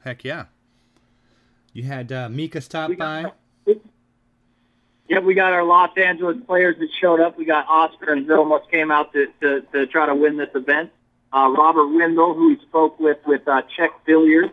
Heck 0.04 0.22
yeah. 0.24 0.44
You 1.72 1.82
had 1.84 2.12
uh, 2.12 2.28
Mika 2.28 2.60
stop 2.60 2.90
got- 2.90 2.98
by. 2.98 3.32
Yep, 5.08 5.22
we 5.22 5.34
got 5.34 5.52
our 5.52 5.62
Los 5.62 5.96
Angeles 5.96 6.36
players 6.48 6.76
that 6.80 6.88
showed 7.00 7.20
up. 7.20 7.38
We 7.38 7.44
got 7.44 7.66
Oscar 7.68 8.12
and 8.12 8.26
Vilmos 8.26 8.68
came 8.68 8.90
out 8.90 9.12
to, 9.12 9.26
to, 9.40 9.60
to 9.72 9.86
try 9.86 10.04
to 10.06 10.14
win 10.16 10.36
this 10.36 10.48
event. 10.56 10.90
Uh, 11.32 11.48
Robert 11.56 11.86
Windle, 11.86 12.34
who 12.34 12.48
we 12.48 12.58
spoke 12.62 12.98
with 12.98 13.18
with 13.24 13.46
uh, 13.46 13.62
Czech 13.76 13.90
Billiards. 14.04 14.52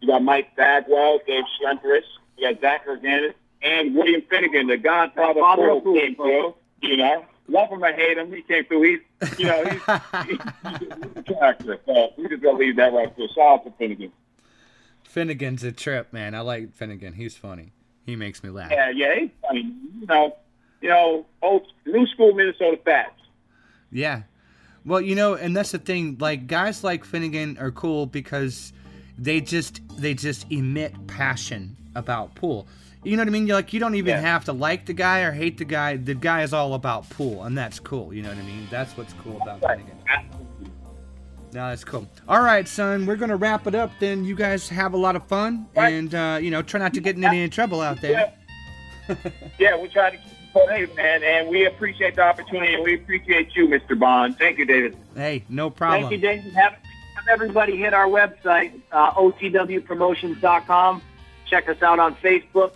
You 0.00 0.08
got 0.08 0.22
Mike 0.22 0.54
Bagwell, 0.56 1.20
Dave 1.26 1.44
Schlemperis, 1.60 2.02
you 2.36 2.50
got 2.50 2.60
Zach 2.60 2.86
Organis, 2.86 3.34
and 3.62 3.94
William 3.94 4.22
Finnegan, 4.28 4.66
the 4.66 4.76
Godfather 4.76 5.40
Father 5.40 5.70
of 5.70 5.78
of 5.78 5.84
Pool, 5.84 5.94
Pool, 5.94 6.00
came 6.00 6.14
through. 6.14 6.54
You 6.82 6.96
know, 6.98 7.24
love 7.48 7.70
him 7.70 7.82
or 7.82 7.92
hate 7.92 8.18
him, 8.18 8.32
he 8.32 8.42
came 8.42 8.64
through. 8.64 8.82
He's, 8.82 9.38
you 9.38 9.46
know, 9.46 9.64
he's, 9.64 9.82
he's, 10.26 10.38
he's 10.80 11.16
a 11.16 11.22
character. 11.22 11.78
So 11.86 12.12
we 12.16 12.28
just 12.28 12.42
gonna 12.42 12.58
leave 12.58 12.76
that 12.76 12.92
right 12.92 13.14
there. 13.16 13.28
Shout 13.34 13.60
out 13.60 13.64
to 13.64 13.70
Finnegan. 13.72 14.12
Finnegan's 15.04 15.64
a 15.64 15.72
trip, 15.72 16.12
man. 16.12 16.34
I 16.34 16.40
like 16.40 16.74
Finnegan. 16.74 17.14
He's 17.14 17.36
funny. 17.36 17.72
He 18.04 18.16
makes 18.16 18.42
me 18.44 18.50
laugh. 18.50 18.70
Yeah, 18.70 18.90
yeah, 18.90 19.14
he's 19.18 19.30
funny. 19.40 19.72
You 20.00 20.06
know, 20.06 20.36
you 20.80 20.88
know, 20.88 21.26
old 21.42 21.66
new 21.86 22.06
school 22.06 22.34
Minnesota 22.34 22.78
Fats. 22.84 23.10
Yeah. 23.90 24.22
Well, 24.84 25.00
you 25.00 25.14
know, 25.14 25.34
and 25.34 25.56
that's 25.56 25.72
the 25.72 25.78
thing. 25.78 26.16
Like 26.20 26.46
guys 26.46 26.84
like 26.84 27.04
Finnegan 27.04 27.58
are 27.58 27.70
cool 27.70 28.06
because 28.06 28.72
they 29.18 29.40
just 29.40 29.80
they 29.98 30.14
just 30.14 30.50
emit 30.50 30.94
passion 31.06 31.76
about 31.94 32.34
pool. 32.34 32.66
You 33.04 33.16
know 33.16 33.22
what 33.22 33.28
I 33.28 33.30
mean? 33.30 33.46
You're 33.46 33.56
like 33.56 33.72
you 33.72 33.80
don't 33.80 33.94
even 33.94 34.14
Yeah. 34.16 34.20
have 34.20 34.44
to 34.46 34.52
like 34.52 34.86
the 34.86 34.92
guy 34.92 35.20
or 35.20 35.32
hate 35.32 35.58
the 35.58 35.64
guy. 35.64 35.96
The 35.96 36.14
guy 36.14 36.42
is 36.42 36.52
all 36.52 36.74
about 36.74 37.08
pool, 37.10 37.44
and 37.44 37.56
that's 37.56 37.78
cool. 37.78 38.12
You 38.12 38.22
know 38.22 38.30
what 38.30 38.38
I 38.38 38.42
mean? 38.42 38.66
That's 38.70 38.96
what's 38.96 39.12
cool 39.14 39.40
about 39.40 39.62
Right. 39.62 39.78
Finnegan. 39.78 39.96
No, 41.52 41.68
that's 41.70 41.84
cool. 41.84 42.06
All 42.28 42.42
right, 42.42 42.66
son, 42.68 43.06
we're 43.06 43.16
gonna 43.16 43.36
wrap 43.36 43.66
it 43.66 43.74
up. 43.74 43.90
Then 44.00 44.24
you 44.24 44.34
guys 44.34 44.68
have 44.68 44.92
a 44.92 44.96
lot 44.96 45.16
of 45.16 45.22
fun, 45.26 45.66
Right. 45.74 45.92
and 45.94 46.14
uh, 46.14 46.38
you 46.42 46.50
know, 46.50 46.60
try 46.62 46.80
not 46.80 46.92
to 46.94 47.00
get 47.00 47.16
in 47.16 47.24
any 47.24 47.48
trouble 47.48 47.80
out 47.80 48.00
there. 48.00 48.32
Yeah, 49.58 49.76
we 49.80 49.88
try 49.88 50.10
to 50.10 50.16
keep 50.16 50.32
it 50.56 50.68
safe, 50.68 50.96
man, 50.96 51.22
and 51.22 51.48
we 51.48 51.64
appreciate 51.66 52.16
the 52.16 52.22
opportunity, 52.22 52.74
and 52.74 52.82
we 52.82 52.94
appreciate 52.96 53.54
you, 53.54 53.68
Mr. 53.68 53.98
Bond. 53.98 54.36
Thank 54.38 54.58
you, 54.58 54.66
David. 54.66 54.96
Hey, 55.14 55.44
no 55.48 55.70
problem. 55.70 56.10
Thank 56.10 56.22
you. 56.22 56.28
Have, 56.50 56.72
have 56.72 56.72
everybody 57.28 57.76
hit 57.76 57.94
our 57.94 58.06
website, 58.06 58.80
uh, 58.92 59.12
otwpromotions.com. 59.12 61.02
Check 61.46 61.68
us 61.68 61.82
out 61.82 61.98
on 61.98 62.14
Facebook. 62.16 62.72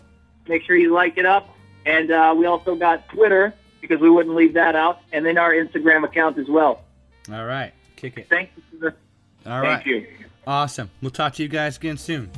Make 0.49 0.63
sure 0.65 0.77
you 0.77 0.93
like 0.93 1.19
it 1.19 1.27
up. 1.27 1.57
And 1.87 2.11
uh, 2.11 2.35
we 2.37 2.47
also 2.47 2.75
got 2.75 3.09
Twitter 3.09 3.55
because 3.81 4.01
we 4.01 4.11
wouldn't 4.11 4.35
leave 4.35 4.55
that 4.55 4.77
out, 4.77 5.01
and 5.13 5.25
then 5.25 5.39
our 5.39 5.53
Instagram 5.53 6.05
account 6.05 6.39
as 6.39 6.49
well. 6.49 6.83
All 7.33 7.47
right, 7.47 7.73
kick 7.97 8.19
it. 8.19 8.29
Thank 8.29 8.51
you. 8.73 8.87
All 8.87 8.93
Thank 9.63 9.65
right, 9.65 9.87
you. 9.87 10.07
awesome. 10.47 10.91
We'll 11.01 11.11
talk 11.11 11.35
to 11.35 11.43
you 11.43 11.49
guys 11.49 11.79
again 11.79 11.97
soon. 11.97 12.31